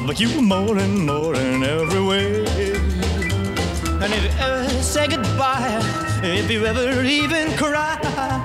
I'm 0.00 0.06
gonna 0.06 0.18
you 0.18 0.40
more 0.40 0.78
and 0.78 1.04
more 1.04 1.34
in 1.34 1.62
every 1.62 2.02
way. 2.02 2.38
And 4.02 4.14
if 4.14 4.24
you 4.24 4.30
ever 4.40 4.66
say 4.82 5.06
goodbye, 5.06 5.78
if 6.22 6.50
you 6.50 6.64
ever 6.64 7.02
even 7.02 7.54
cry, 7.58 7.98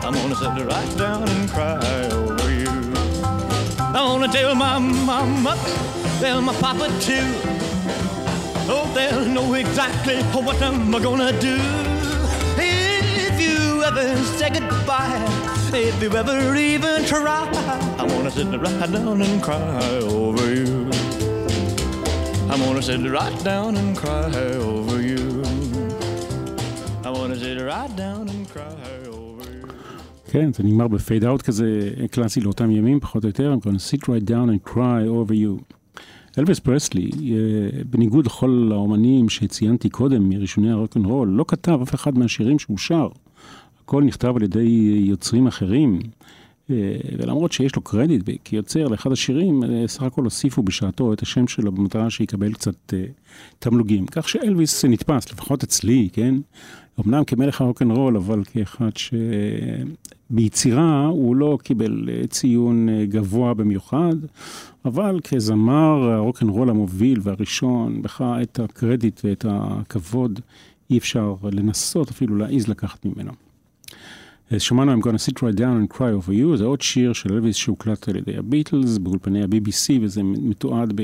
I'm 0.03 0.13
gonna 0.15 0.35
sit 0.35 0.65
right 0.65 0.97
down 0.97 1.29
and 1.29 1.49
cry 1.49 2.09
over 2.11 2.53
you. 2.53 2.67
I'm 3.79 4.19
gonna 4.19 4.27
tell 4.27 4.53
my 4.53 4.79
mama, 4.79 5.55
tell 6.19 6.41
my 6.41 6.53
papa 6.55 6.89
too. 6.99 7.23
Oh, 8.67 8.91
they'll 8.93 9.25
know 9.25 9.53
exactly 9.53 10.21
what 10.33 10.61
I'm 10.61 10.91
gonna 10.91 11.31
do. 11.39 11.57
If 12.57 13.39
you 13.39 13.81
ever 13.81 14.17
say 14.37 14.49
goodbye, 14.49 15.25
if 15.73 16.03
you 16.03 16.11
ever 16.17 16.53
even 16.53 17.05
try, 17.05 17.47
I'm 17.97 18.03
gonna 18.03 18.29
sit 18.29 18.47
right 18.47 18.91
down 18.91 19.21
and 19.21 19.41
cry. 19.41 20.24
I'm 22.55 22.57
gonna 22.67 22.81
sit 22.81 23.01
right 23.19 23.39
down 23.43 23.71
and 23.81 23.97
cry 24.01 24.31
over 24.71 24.97
you. 25.11 25.23
I'm 27.07 27.09
gonna 27.17 27.37
sit 27.43 27.59
right 27.73 27.93
down 28.03 28.23
and 28.33 28.43
cry 28.53 28.75
over 29.09 29.43
you. 29.43 29.67
כן, 30.31 30.53
זה 30.53 30.63
נגמר 30.63 30.87
ב 30.87 31.23
fade 31.23 31.34
out 31.34 31.41
כזה 31.41 31.89
קלאסי 32.11 32.41
לאותם 32.41 32.71
ימים, 32.71 32.99
פחות 32.99 33.23
או 33.23 33.29
יותר, 33.29 33.55
I'm 33.55 33.65
gonna 33.65 33.93
sit 33.93 34.03
right 34.03 34.25
down 34.29 34.49
and 34.49 34.71
cry 34.73 35.05
over 35.07 35.33
you. 35.33 35.75
אלוויס 36.37 36.59
פרסלי, 36.59 37.09
אה, 37.13 37.83
בניגוד 37.89 38.25
לכל 38.25 38.69
האומנים 38.71 39.29
שציינתי 39.29 39.89
קודם 39.89 40.29
מראשוני 40.29 40.71
הרוק 40.71 40.97
אנד 40.97 41.05
רול, 41.05 41.27
לא 41.27 41.45
כתב 41.47 41.79
אף 41.83 41.95
אחד 41.95 42.17
מהשירים 42.17 42.59
שהוא 42.59 42.77
שר. 42.77 43.07
הכל 43.83 44.03
נכתב 44.03 44.33
על 44.35 44.43
ידי 44.43 45.01
יוצרים 45.05 45.47
אחרים, 45.47 45.99
אה, 46.03 46.09
ולמרות 46.69 47.51
שיש 47.51 47.75
לו 47.75 47.81
קרדיט 47.81 48.29
כיוצר 48.43 48.87
לאחד 48.87 49.11
השירים, 49.11 49.63
אה, 49.63 49.83
סך 49.87 50.03
הכל 50.03 50.23
הוסיפו 50.23 50.63
בשעתו 50.63 51.13
את 51.13 51.21
השם 51.21 51.47
שלו 51.47 51.71
במטרה 51.71 52.09
שיקבל 52.09 52.53
קצת 52.53 52.93
אה, 52.93 53.03
תמלוגים. 53.59 54.05
כך 54.05 54.29
שאלוויס 54.29 54.85
נתפס, 54.85 55.31
לפחות 55.31 55.63
אצלי, 55.63 56.09
כן? 56.13 56.35
אמנם 57.05 57.23
כמלך 57.23 57.61
הרוקנרול, 57.61 58.17
אבל 58.17 58.43
כאחד 58.43 58.89
שביצירה 60.29 61.05
הוא 61.05 61.35
לא 61.35 61.57
קיבל 61.63 62.09
אה, 62.09 62.27
ציון 62.27 62.89
אה, 62.89 63.05
גבוה 63.05 63.53
במיוחד, 63.53 64.15
אבל 64.85 65.19
כזמר 65.23 66.11
הרוקנרול 66.11 66.69
המוביל 66.69 67.19
והראשון, 67.23 68.01
בך 68.01 68.21
את 68.43 68.59
הקרדיט 68.59 69.21
ואת 69.23 69.45
הכבוד 69.49 70.39
אי 70.89 70.97
אפשר 70.97 71.35
לנסות 71.43 72.09
אפילו 72.09 72.35
להעיז 72.35 72.67
לקחת 72.67 73.05
ממנו. 73.05 73.44
שמענו 74.57 74.93
I'm 74.93 75.03
gonna 75.03 75.29
sit 75.29 75.37
right 75.37 75.57
down 75.57 75.77
and 75.81 75.97
cry 75.97 76.25
over 76.25 76.31
you, 76.31 76.57
זה 76.57 76.63
עוד 76.63 76.81
שיר 76.81 77.13
של 77.13 77.33
אלוויס 77.33 77.55
שהוקלט 77.55 78.09
על 78.09 78.15
ידי 78.15 78.37
הביטלס 78.37 78.97
באולפני 78.97 79.41
ה-BBC 79.41 80.01
וזה 80.01 80.23
מתועד 80.23 81.01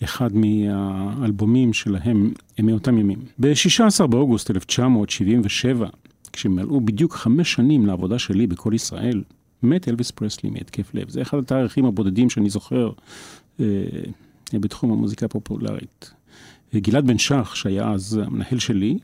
באחד 0.00 0.30
מהאלבומים 0.32 1.72
שלהם 1.72 2.32
מאותם 2.62 2.98
ימים. 2.98 3.18
ב-16 3.38 4.06
באוגוסט 4.06 4.50
1977, 4.50 5.88
כשמלאו 6.32 6.80
בדיוק 6.80 7.14
חמש 7.14 7.52
שנים 7.52 7.86
לעבודה 7.86 8.18
שלי 8.18 8.46
בכל 8.46 8.72
ישראל, 8.74 9.22
מת 9.62 9.88
אלוויס 9.88 10.10
פרסלי 10.10 10.50
מהתקף 10.50 10.94
לב. 10.94 11.08
זה 11.08 11.22
אחד 11.22 11.38
התאריכים 11.38 11.84
הבודדים 11.84 12.30
שאני 12.30 12.50
זוכר 12.50 12.90
אה, 13.60 13.66
בתחום 14.52 14.92
המוזיקה 14.92 15.26
הפופולרית. 15.26 16.10
גלעד 16.74 17.06
בן 17.06 17.18
שח, 17.18 17.54
שהיה 17.54 17.90
אז 17.90 18.20
המנהל 18.26 18.58
שלי, 18.58 18.98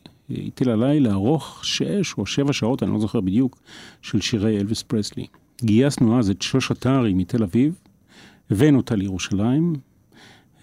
הטיל 0.47 0.69
עליי 0.69 0.99
לערוך 0.99 1.65
שש 1.65 2.13
או 2.17 2.25
שבע 2.25 2.53
שעות, 2.53 2.83
אני 2.83 2.91
לא 2.91 2.99
זוכר 2.99 3.21
בדיוק, 3.21 3.59
של 4.01 4.21
שירי 4.21 4.57
אלוויס 4.57 4.83
פרסלי. 4.83 5.25
גייסנו 5.63 6.19
אז 6.19 6.29
את 6.29 6.41
שוש 6.41 6.71
אתרי 6.71 7.13
מתל 7.13 7.43
אביב, 7.43 7.75
הבאנו 8.51 8.77
אותה 8.77 8.95
לירושלים, 8.95 9.73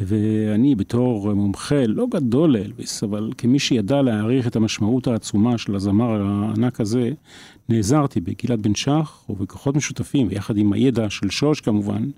ואני 0.01 0.75
בתור 0.75 1.35
מומחה 1.35 1.87
לא 1.87 2.07
גדול 2.11 2.53
לאלוויס, 2.53 3.03
אבל 3.03 3.31
כמי 3.39 3.59
שידע 3.59 4.03
להעריך 4.03 4.47
את 4.47 4.57
המשמעות 4.57 5.07
העצומה 5.07 5.59
של 5.59 5.75
הזמר 5.75 6.23
הענק 6.23 6.81
הזה, 6.81 7.11
נעזרתי 7.69 8.21
בגלעד 8.21 8.63
בן 8.63 8.75
שח 8.75 9.25
ובכוחות 9.29 9.77
משותפים, 9.77 10.29
ויחד 10.31 10.57
עם 10.57 10.73
הידע 10.73 11.11
של 11.11 11.31
שוש 11.31 11.61
כמובן, 11.61 12.11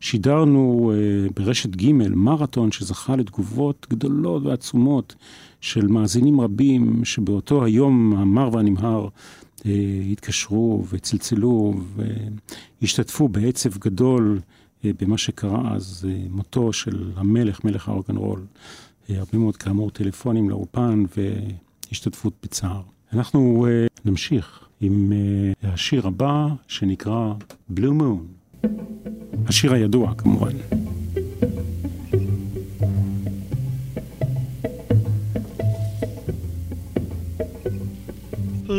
שידרנו 0.00 0.92
uh, 0.92 1.32
ברשת 1.36 1.76
ג' 1.76 1.92
מרתון 1.92 2.72
שזכה 2.72 3.16
לתגובות 3.16 3.86
גדולות 3.90 4.42
ועצומות 4.42 5.14
של 5.60 5.86
מאזינים 5.86 6.40
רבים 6.40 7.04
שבאותו 7.04 7.64
היום 7.64 8.12
המר 8.16 8.48
והנמהר 8.52 9.08
uh, 9.58 9.62
התקשרו 10.12 10.84
וצלצלו 10.90 11.74
והשתתפו 12.82 13.28
בעצב 13.28 13.78
גדול 13.78 14.40
uh, 14.40 14.86
במה 15.00 15.18
שקרה 15.18 15.74
אז 15.74 16.06
uh, 16.08 16.30
מותו 16.30 16.72
של 16.72 17.10
המלך, 17.16 17.64
מלך 17.64 17.88
הרוקנרול, 17.88 18.38
uh, 18.38 18.58
אה, 19.10 19.18
הרבה 19.18 19.38
מאוד 19.38 19.56
כאמור 19.56 19.90
טלפונים 19.90 20.50
לאולפן 20.50 21.04
והשתתפות 21.16 22.32
בצער. 22.42 22.82
אנחנו 23.12 23.66
אה, 23.68 23.86
נמשיך 24.04 24.60
עם 24.80 25.12
אה, 25.12 25.72
השיר 25.72 26.06
הבא 26.06 26.46
שנקרא 26.68 27.34
Blue 27.76 28.00
Moon. 28.00 28.66
השיר 29.46 29.74
הידוע 29.74 30.14
כמובן. 30.14 30.52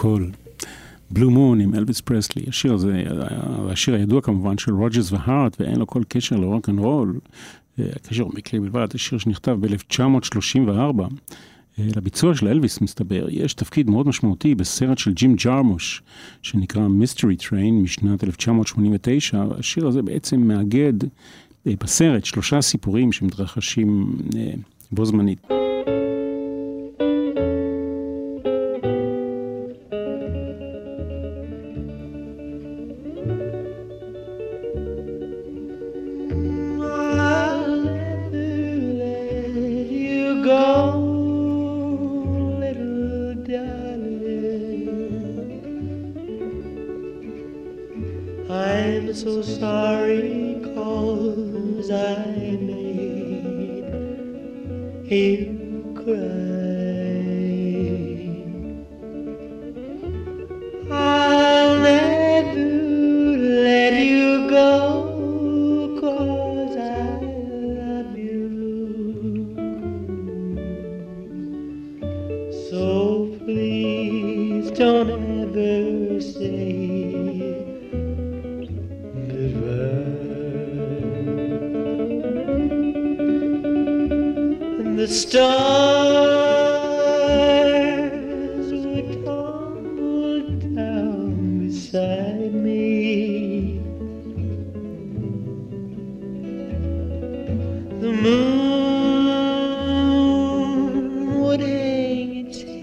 קול. 0.00 0.30
Blue 1.10 1.30
Moon 1.30 1.60
עם 1.60 1.74
אלוויס 1.74 2.00
פרסלי, 2.00 2.42
השיר 2.48 2.72
הזה, 2.74 3.02
השיר 3.70 3.94
הידוע 3.94 4.20
כמובן 4.20 4.58
של 4.58 4.72
רוג'רס 4.72 5.12
והארט, 5.12 5.56
ואין 5.60 5.78
לו 5.78 5.86
כל 5.86 6.02
קשר 6.08 6.36
לרוק 6.36 6.68
אנד 6.68 6.78
רול, 6.78 7.18
אה, 7.78 7.84
הקשר 7.96 8.22
הוא 8.22 8.32
מקרי 8.34 8.60
בלבד, 8.60 8.88
השיר 8.94 9.18
שנכתב 9.18 9.56
ב-1934. 9.60 11.02
לביצוע 11.78 12.34
של 12.34 12.48
אלוויס 12.48 12.80
מסתבר, 12.80 13.26
יש 13.30 13.54
תפקיד 13.54 13.90
מאוד 13.90 14.08
משמעותי 14.08 14.54
בסרט 14.54 14.98
של 14.98 15.12
ג'ים 15.12 15.36
ג'רמוש, 15.44 16.02
שנקרא 16.42 16.88
Mystery 16.88 17.36
Train 17.36 17.82
משנת 17.82 18.24
1989, 18.24 19.42
השיר 19.58 19.86
הזה 19.86 20.02
בעצם 20.02 20.40
מאגד 20.40 21.04
אה, 21.66 21.72
בסרט 21.80 22.24
שלושה 22.24 22.60
סיפורים 22.60 23.12
שמתרחשים 23.12 24.16
אה, 24.36 24.52
בו 24.92 25.04
זמנית. 25.04 25.46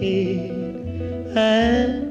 and 0.00 2.07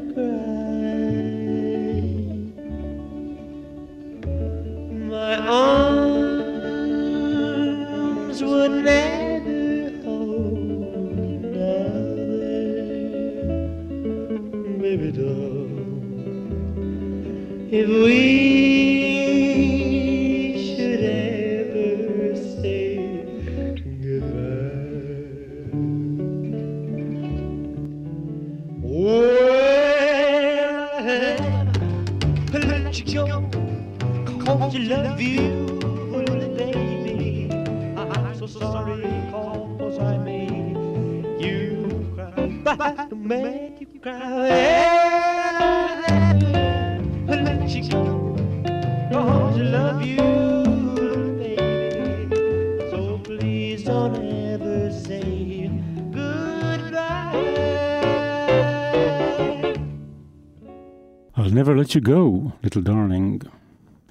let 61.88 61.96
you 61.96 62.02
go, 62.02 62.52
little 62.64 62.82
darling, 62.82 63.48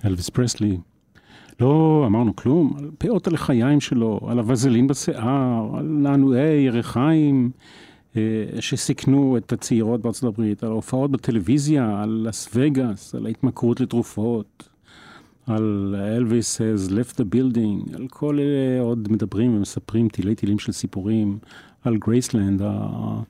אלוויס 0.04 0.28
פרסלי. 0.28 0.78
לא 1.60 2.04
אמרנו 2.06 2.36
כלום 2.36 2.76
על 2.78 2.90
פאות 2.98 3.26
הלחיים 3.26 3.80
שלו, 3.80 4.20
על 4.26 4.38
הווזלין 4.38 4.86
בשיער, 4.86 5.76
על 5.78 5.86
נענועי 5.86 6.60
ירכיים 6.60 7.50
אה, 8.16 8.22
שסיכנו 8.60 9.36
את 9.36 9.52
הצעירות 9.52 10.00
בארצות 10.00 10.34
הברית, 10.34 10.62
על 10.62 10.70
ההופעות 10.70 11.10
בטלוויזיה, 11.10 12.02
על 12.02 12.26
לס 12.28 12.48
וגאס, 12.54 13.14
על 13.14 13.26
ההתמכרות 13.26 13.80
לתרופות, 13.80 14.68
על 15.46 15.94
אלוויס 15.98 16.60
has 16.60 16.90
left 16.90 17.14
the 17.14 17.34
building, 17.34 17.96
על 17.96 18.06
כל 18.10 18.38
אלה 18.38 18.80
עוד 18.80 19.12
מדברים 19.12 19.56
ומספרים 19.56 20.08
תילי 20.08 20.34
תילים 20.34 20.58
של 20.58 20.72
סיפורים, 20.72 21.38
על 21.84 21.96
גרייסלנד, 21.96 22.62
המקום, 22.64 23.24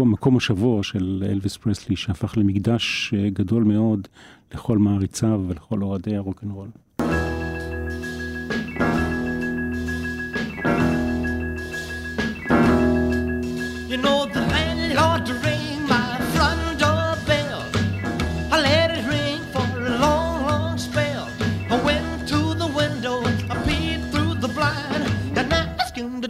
מקום 0.00 0.32
מושבו 0.32 0.82
של 0.82 1.24
אלוויס 1.30 1.56
פרסלי, 1.56 1.96
שהפך 1.96 2.38
למקדש 2.38 3.14
אה, 3.16 3.30
גדול 3.30 3.64
מאוד 3.64 4.08
לכל 4.54 4.78
מעריציו 4.78 5.40
ולכל 5.48 5.82
אוהדי 5.82 6.16
הרוקנרול. 6.16 6.68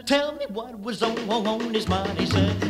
Tell 0.08 0.32
me 0.32 0.46
what 0.48 0.80
was 0.80 1.02
on 1.02 1.74
his 1.74 1.86
mind. 1.86 2.18
He 2.18 2.24
said, 2.24 2.67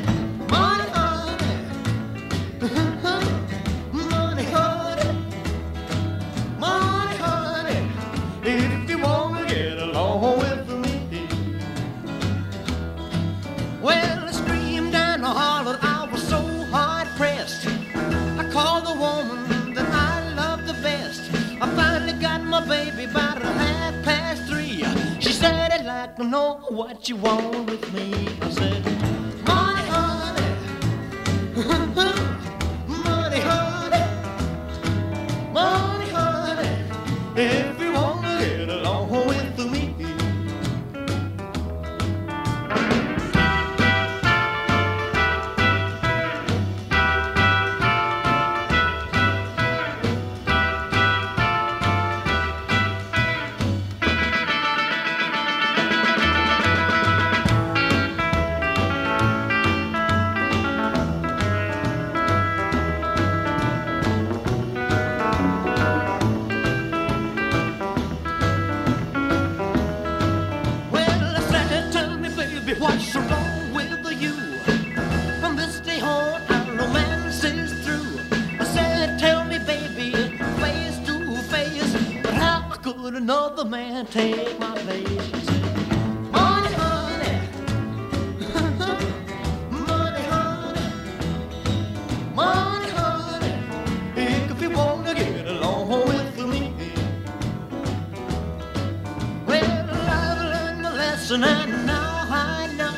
lesson 101.31 101.45
and 101.45 101.87
now 101.87 102.27
I 102.31 102.69
know 102.79 102.97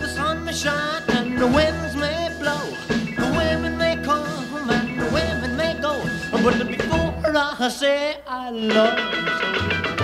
the 0.00 0.08
sun 0.08 0.44
may 0.46 0.52
shine 0.52 1.02
and 1.08 1.36
the 1.38 1.46
winds 1.46 1.94
may 1.94 2.34
blow. 2.38 2.64
The 2.88 3.28
women 3.36 3.76
may 3.76 3.96
come 4.02 4.70
and 4.70 4.98
the 4.98 5.04
women 5.12 5.56
may 5.56 5.74
go. 5.74 5.94
But 6.32 6.66
before 6.66 7.36
I 7.36 7.68
say 7.68 8.16
I 8.26 8.50
love 8.50 9.92
you 9.92 9.97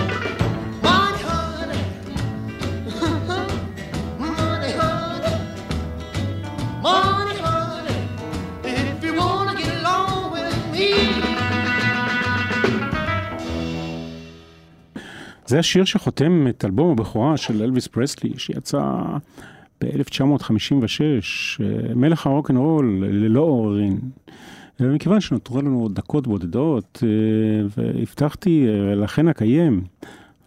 זה 15.45 15.59
השיר 15.59 15.85
שחותם 15.85 16.47
את 16.49 16.65
אלבום 16.65 16.91
הבכורה 16.91 17.37
של 17.37 17.63
אלוויס 17.63 17.87
פרסלי, 17.87 18.31
שיצא 18.37 19.01
ב-1956, 19.81 21.63
מלך 21.95 22.27
הרוקנרול, 22.27 23.03
ללא 23.09 23.41
עוררין. 23.41 23.99
ומכיוון 24.79 25.21
שנותרו 25.21 25.61
לנו 25.61 25.89
דקות 25.89 26.27
בודדות, 26.27 27.03
אה, 27.03 27.67
והבטחתי 27.77 28.67
אה, 28.67 28.95
לכן 28.95 29.27
אקיים, 29.27 29.83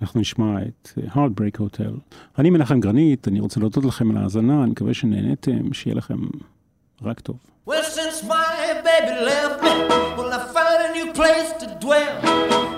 אנחנו 0.03 0.21
נשמע 0.21 0.63
את 0.63 0.89
אה, 0.99 1.15
Heartbreak 1.15 1.61
Hotel. 1.61 2.15
אני 2.39 2.51
מנחם 2.51 2.81
גרנית, 2.81 3.29
אני 3.29 3.41
רוצה 3.41 3.61
להודות 3.61 3.85
לכם 3.85 4.11
על 4.11 4.17
ההאזנה, 4.17 4.63
אני 4.63 4.71
מקווה 4.71 4.95
שנהניתם, 4.95 5.73
שיהיה 5.73 5.95
לכם 5.95 6.19
רק 7.03 7.21
טוב. 7.21 7.37
Well, 7.69 7.85
since 7.85 8.23
my 8.23 8.81
baby 8.83 9.13
left 9.27 9.63
me, 9.63 9.69
well, 10.17 10.33
I 10.33 10.39
found 10.55 10.87
a 10.87 10.93
new 10.95 11.13
place 11.13 11.53
to 11.61 11.67
dwell. 11.79 12.19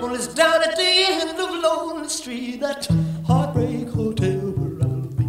Well, 0.02 0.16
it's 0.16 0.26
down 0.26 0.64
at 0.64 0.74
the 0.74 0.82
end 0.82 1.38
of 1.38 1.48
Lonely 1.62 2.08
Street, 2.08 2.58
that 2.58 2.88
heartbreak 3.24 3.88
hotel 3.90 4.50
where 4.50 4.82
I'll 4.82 5.06
be. 5.14 5.26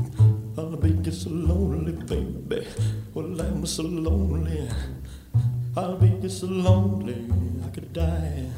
I'll 0.57 0.77
be 0.77 0.93
just 1.03 1.21
so 1.25 1.29
lonely, 1.29 1.91
baby. 1.91 2.67
Well, 3.13 3.39
I'm 3.39 3.63
so 3.67 3.83
lonely. 3.83 4.67
I'll 5.77 5.95
be 5.95 6.09
just 6.19 6.39
so 6.39 6.47
lonely, 6.47 7.29
I 7.63 7.69
could 7.69 7.93
die. 7.93 8.49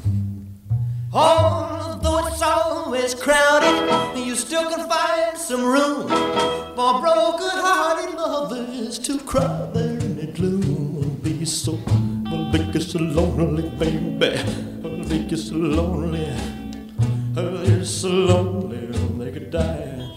Although 1.12 2.28
it's 2.28 2.40
always 2.40 3.14
crowded, 3.14 4.16
you 4.24 4.34
still 4.34 4.70
can 4.70 4.88
find 4.88 5.36
some 5.36 5.66
room 5.66 6.08
for 6.08 6.98
broken-hearted 7.02 8.14
lovers 8.14 8.98
to 9.00 9.18
cry 9.18 9.68
I'll 11.44 11.50
so, 11.50 11.78
I'll 12.28 12.50
be 12.50 12.58
just 12.72 12.92
so 12.92 13.00
lonely, 13.00 13.68
baby. 13.76 14.38
I'll 14.82 15.04
be 15.06 15.26
just 15.28 15.48
so 15.48 15.56
lonely. 15.56 16.26
I'll 17.36 17.58
be 17.66 17.84
so 17.84 18.08
lonely, 18.08 18.86
they 19.18 19.30
could 19.30 19.50
die. 19.50 20.08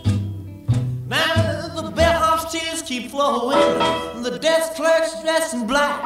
Now 1.09 1.67
the 1.75 1.91
bellhop's 1.93 2.53
tears 2.53 2.81
keep 2.81 3.11
flowing, 3.11 3.59
the 4.23 4.39
desk 4.39 4.75
clerk's 4.75 5.21
dressed 5.21 5.53
in 5.53 5.67
black. 5.67 6.05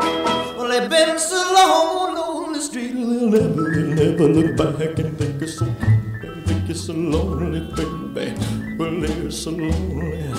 Well, 0.57 0.67
they've 0.67 0.89
been 0.89 1.19
so 1.19 1.35
long 1.53 2.17
on 2.17 2.53
the 2.53 2.59
street, 2.59 2.93
they'll 2.93 3.29
never, 3.29 3.69
they'll 3.69 3.93
never 3.93 4.27
look 4.27 4.57
back 4.57 4.97
and 4.97 5.15
think 5.19 5.39
it's 5.39 5.59
so, 5.59 5.65
think 6.47 6.67
it's 6.67 6.81
so 6.81 6.93
lonely, 6.93 7.59
baby. 7.75 8.33
Well, 8.75 8.99
they're 8.99 9.29
so 9.29 9.51
lonely, 9.51 10.33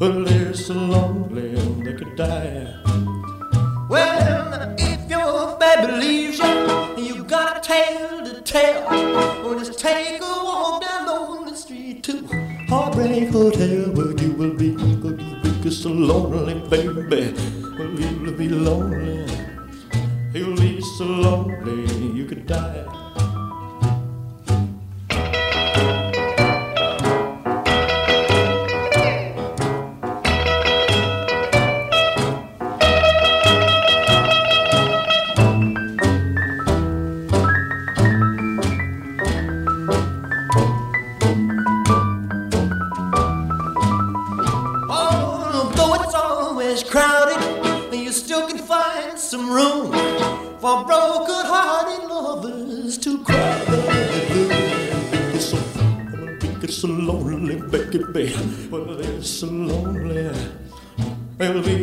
well, 0.00 0.24
they're 0.24 0.54
so 0.54 0.74
lonely, 0.74 1.54
they 1.84 1.92
could 1.92 2.16
die. 2.16 3.05
Well, 3.88 4.74
if 4.78 5.08
your 5.08 5.56
baby 5.58 5.92
leaves 5.92 6.38
you, 6.38 7.04
you 7.04 7.24
got 7.24 7.58
a 7.58 7.60
tale 7.60 8.06
Hotel. 8.46 9.46
Or 9.46 9.58
just 9.58 9.78
take 9.78 10.20
a 10.20 10.24
walk 10.24 10.82
down 10.82 11.06
lonely 11.06 11.54
street 11.54 12.02
to 12.04 12.26
Heartbreak 12.68 13.30
Hotel, 13.30 13.92
where 13.92 14.12
you 14.12 14.32
will 14.32 14.54
be, 14.54 14.70
where 14.76 15.20
you 15.20 15.40
will 15.42 15.62
be 15.62 15.70
so 15.70 15.90
lonely, 15.90 16.54
baby. 16.68 17.34
Well, 17.76 17.90
you'll 18.00 18.32
be 18.32 18.48
lonely. 18.48 19.26
You'll 20.32 20.56
be 20.56 20.80
so 20.80 21.04
lonely 21.04 22.16
you 22.16 22.24
could 22.24 22.46
die. 22.46 22.95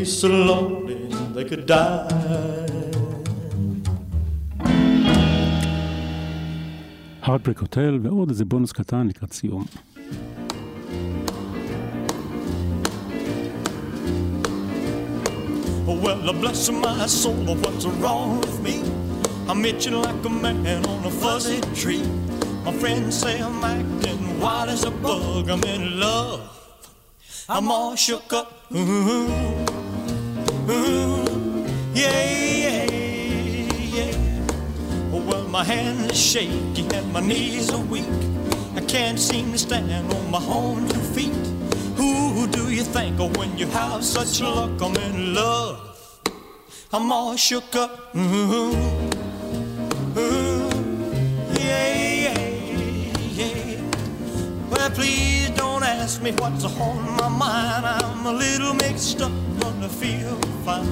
be 0.02 0.04
so 0.04 0.28
lonely 0.28 1.08
they 1.34 1.44
could 1.44 1.66
die. 1.66 2.28
הארטברק 7.22 7.58
הוטל 7.58 7.98
ועוד 8.02 8.30
איזה 8.30 8.44
בונוס 8.44 8.72
קטן 8.72 9.06
לקראת 9.06 9.32
סיום. 9.32 9.64
Well, 16.04 16.32
bless 16.42 16.70
my 16.70 17.06
soul, 17.06 17.56
what's 17.62 17.86
wrong 18.00 18.40
with 18.40 18.58
me? 18.66 18.76
I'm 19.50 19.64
itching 19.64 19.96
like 20.06 20.22
a 20.30 20.32
man 20.44 20.84
on 20.92 21.00
a 21.10 21.12
fuzzy 21.22 21.60
tree. 21.80 22.04
My 22.64 22.72
friends 22.80 23.12
say 23.22 23.34
I'm 23.46 23.64
acting 23.64 24.22
wild 24.40 24.68
as 24.68 24.84
a 24.84 24.90
bug. 24.90 25.48
I'm 25.48 25.64
in 25.74 25.98
love. 25.98 26.40
I'm 27.48 27.70
all 27.70 27.94
shook 27.96 28.30
up. 28.40 28.48
Ooh, 28.76 29.26
ooh, 30.69 31.65
yeah, 31.93 32.23
yeah, 32.63 32.85
yeah. 33.97 34.15
Well, 35.11 35.47
my 35.47 35.63
hands 35.63 36.11
are 36.11 36.15
shaky 36.15 36.85
and 36.93 37.11
my 37.13 37.19
knees 37.19 37.71
are 37.71 37.81
weak. 37.81 38.05
I 38.75 38.81
can't 38.81 39.19
seem 39.19 39.51
to 39.51 39.57
stand 39.57 40.11
on 40.11 40.31
my 40.31 40.43
own 40.45 40.87
two 40.87 40.99
feet. 40.99 41.33
Who 41.95 42.47
do 42.47 42.71
you 42.71 42.83
think 42.83 43.19
of 43.19 43.37
when 43.37 43.57
you 43.57 43.67
have 43.67 44.03
such 44.03 44.41
luck? 44.41 44.81
I'm 44.81 44.95
in 44.95 45.33
love. 45.35 45.79
I'm 46.91 47.11
all 47.11 47.35
shook 47.35 47.75
up. 47.75 48.15
Ooh, 48.15 48.73
ooh, 50.17 50.69
yeah, 51.53 51.93
yeah, 52.25 52.39
yeah. 53.31 53.81
Well, 54.69 54.89
please 54.91 55.49
don't 55.51 55.83
ask 55.83 56.21
me 56.21 56.31
what's 56.33 56.65
on 56.65 57.15
my 57.17 57.29
mind. 57.29 57.85
I'm 57.85 58.25
a 58.25 58.31
little 58.31 58.73
mixed 58.73 59.21
up, 59.21 59.31
I 59.83 59.87
feel 59.89 60.35
fine 60.63 60.85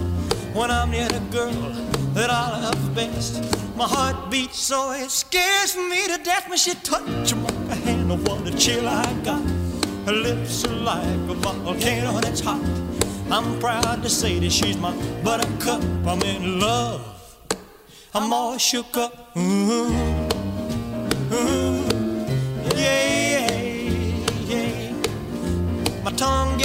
when 0.54 0.70
I'm 0.70 0.92
near 0.92 1.08
the 1.08 1.22
girl 1.32 1.72
that 2.14 2.30
I 2.30 2.62
love 2.62 2.94
best. 2.94 3.42
My 3.78 3.86
heart 3.86 4.30
beats 4.30 4.60
so 4.60 4.92
it 4.92 5.10
scares 5.10 5.78
me 5.78 6.08
to 6.08 6.22
death 6.22 6.50
when 6.50 6.58
she 6.58 6.74
touches 6.76 7.34
my 7.36 7.76
hand. 7.86 8.12
Oh, 8.12 8.18
what 8.18 8.46
a 8.46 8.58
chill 8.58 8.86
I 8.86 9.14
got. 9.24 9.42
Her 10.06 10.12
lips 10.12 10.66
are 10.66 10.76
like 10.76 11.06
a 11.06 11.36
volcano 11.36 12.20
that's 12.20 12.42
hot. 12.42 12.62
I'm 13.32 13.60
proud 13.62 14.04
to 14.04 14.10
say 14.10 14.40
that 14.40 14.52
she's 14.52 14.78
my 14.78 14.94
buttercup. 15.24 15.82
I'm 16.06 16.22
in 16.24 16.60
love. 16.60 17.02
I'm 18.14 18.34
all 18.34 18.58
shook 18.58 18.98
up. 18.98 19.38
Ooh, 19.38 19.88
ooh, 21.32 21.86
yeah. 22.76 23.11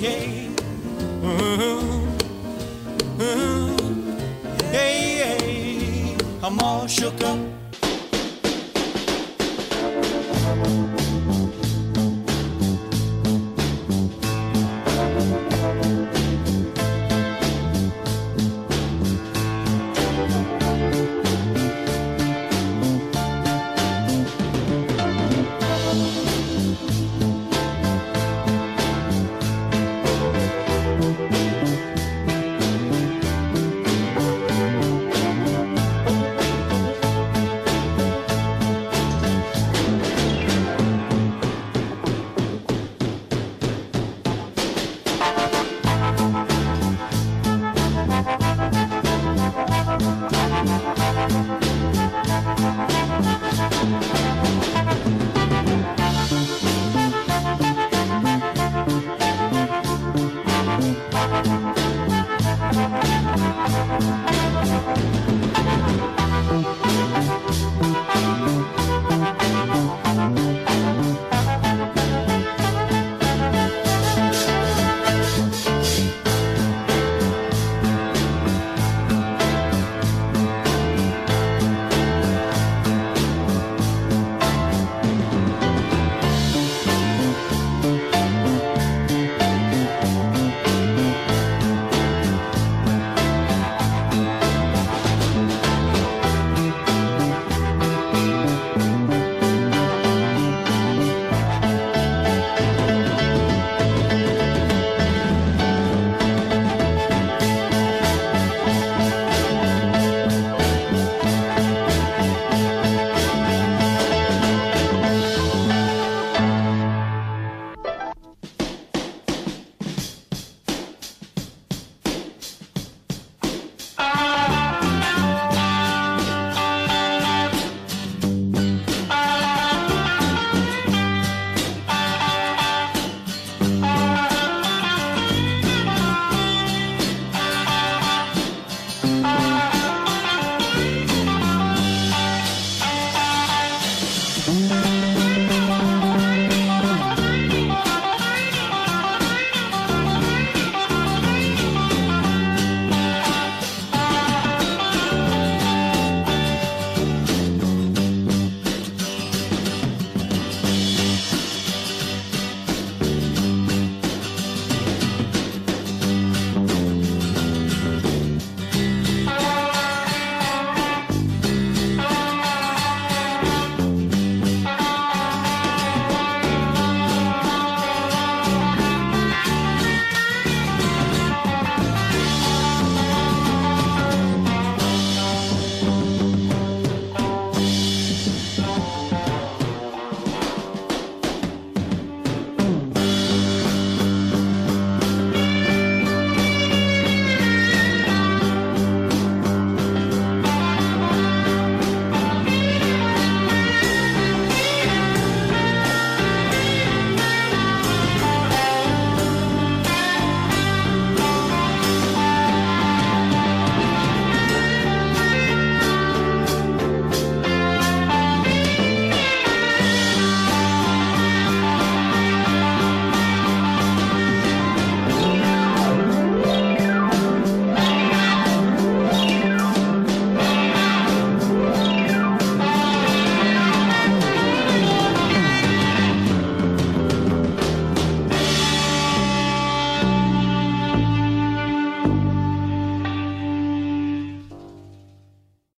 yeah. 0.00 0.48
Yeah, 4.72 4.92
yeah. 5.18 6.18
I'm 6.42 6.58
all 6.60 6.86
shook 6.86 7.20
up. 7.22 7.59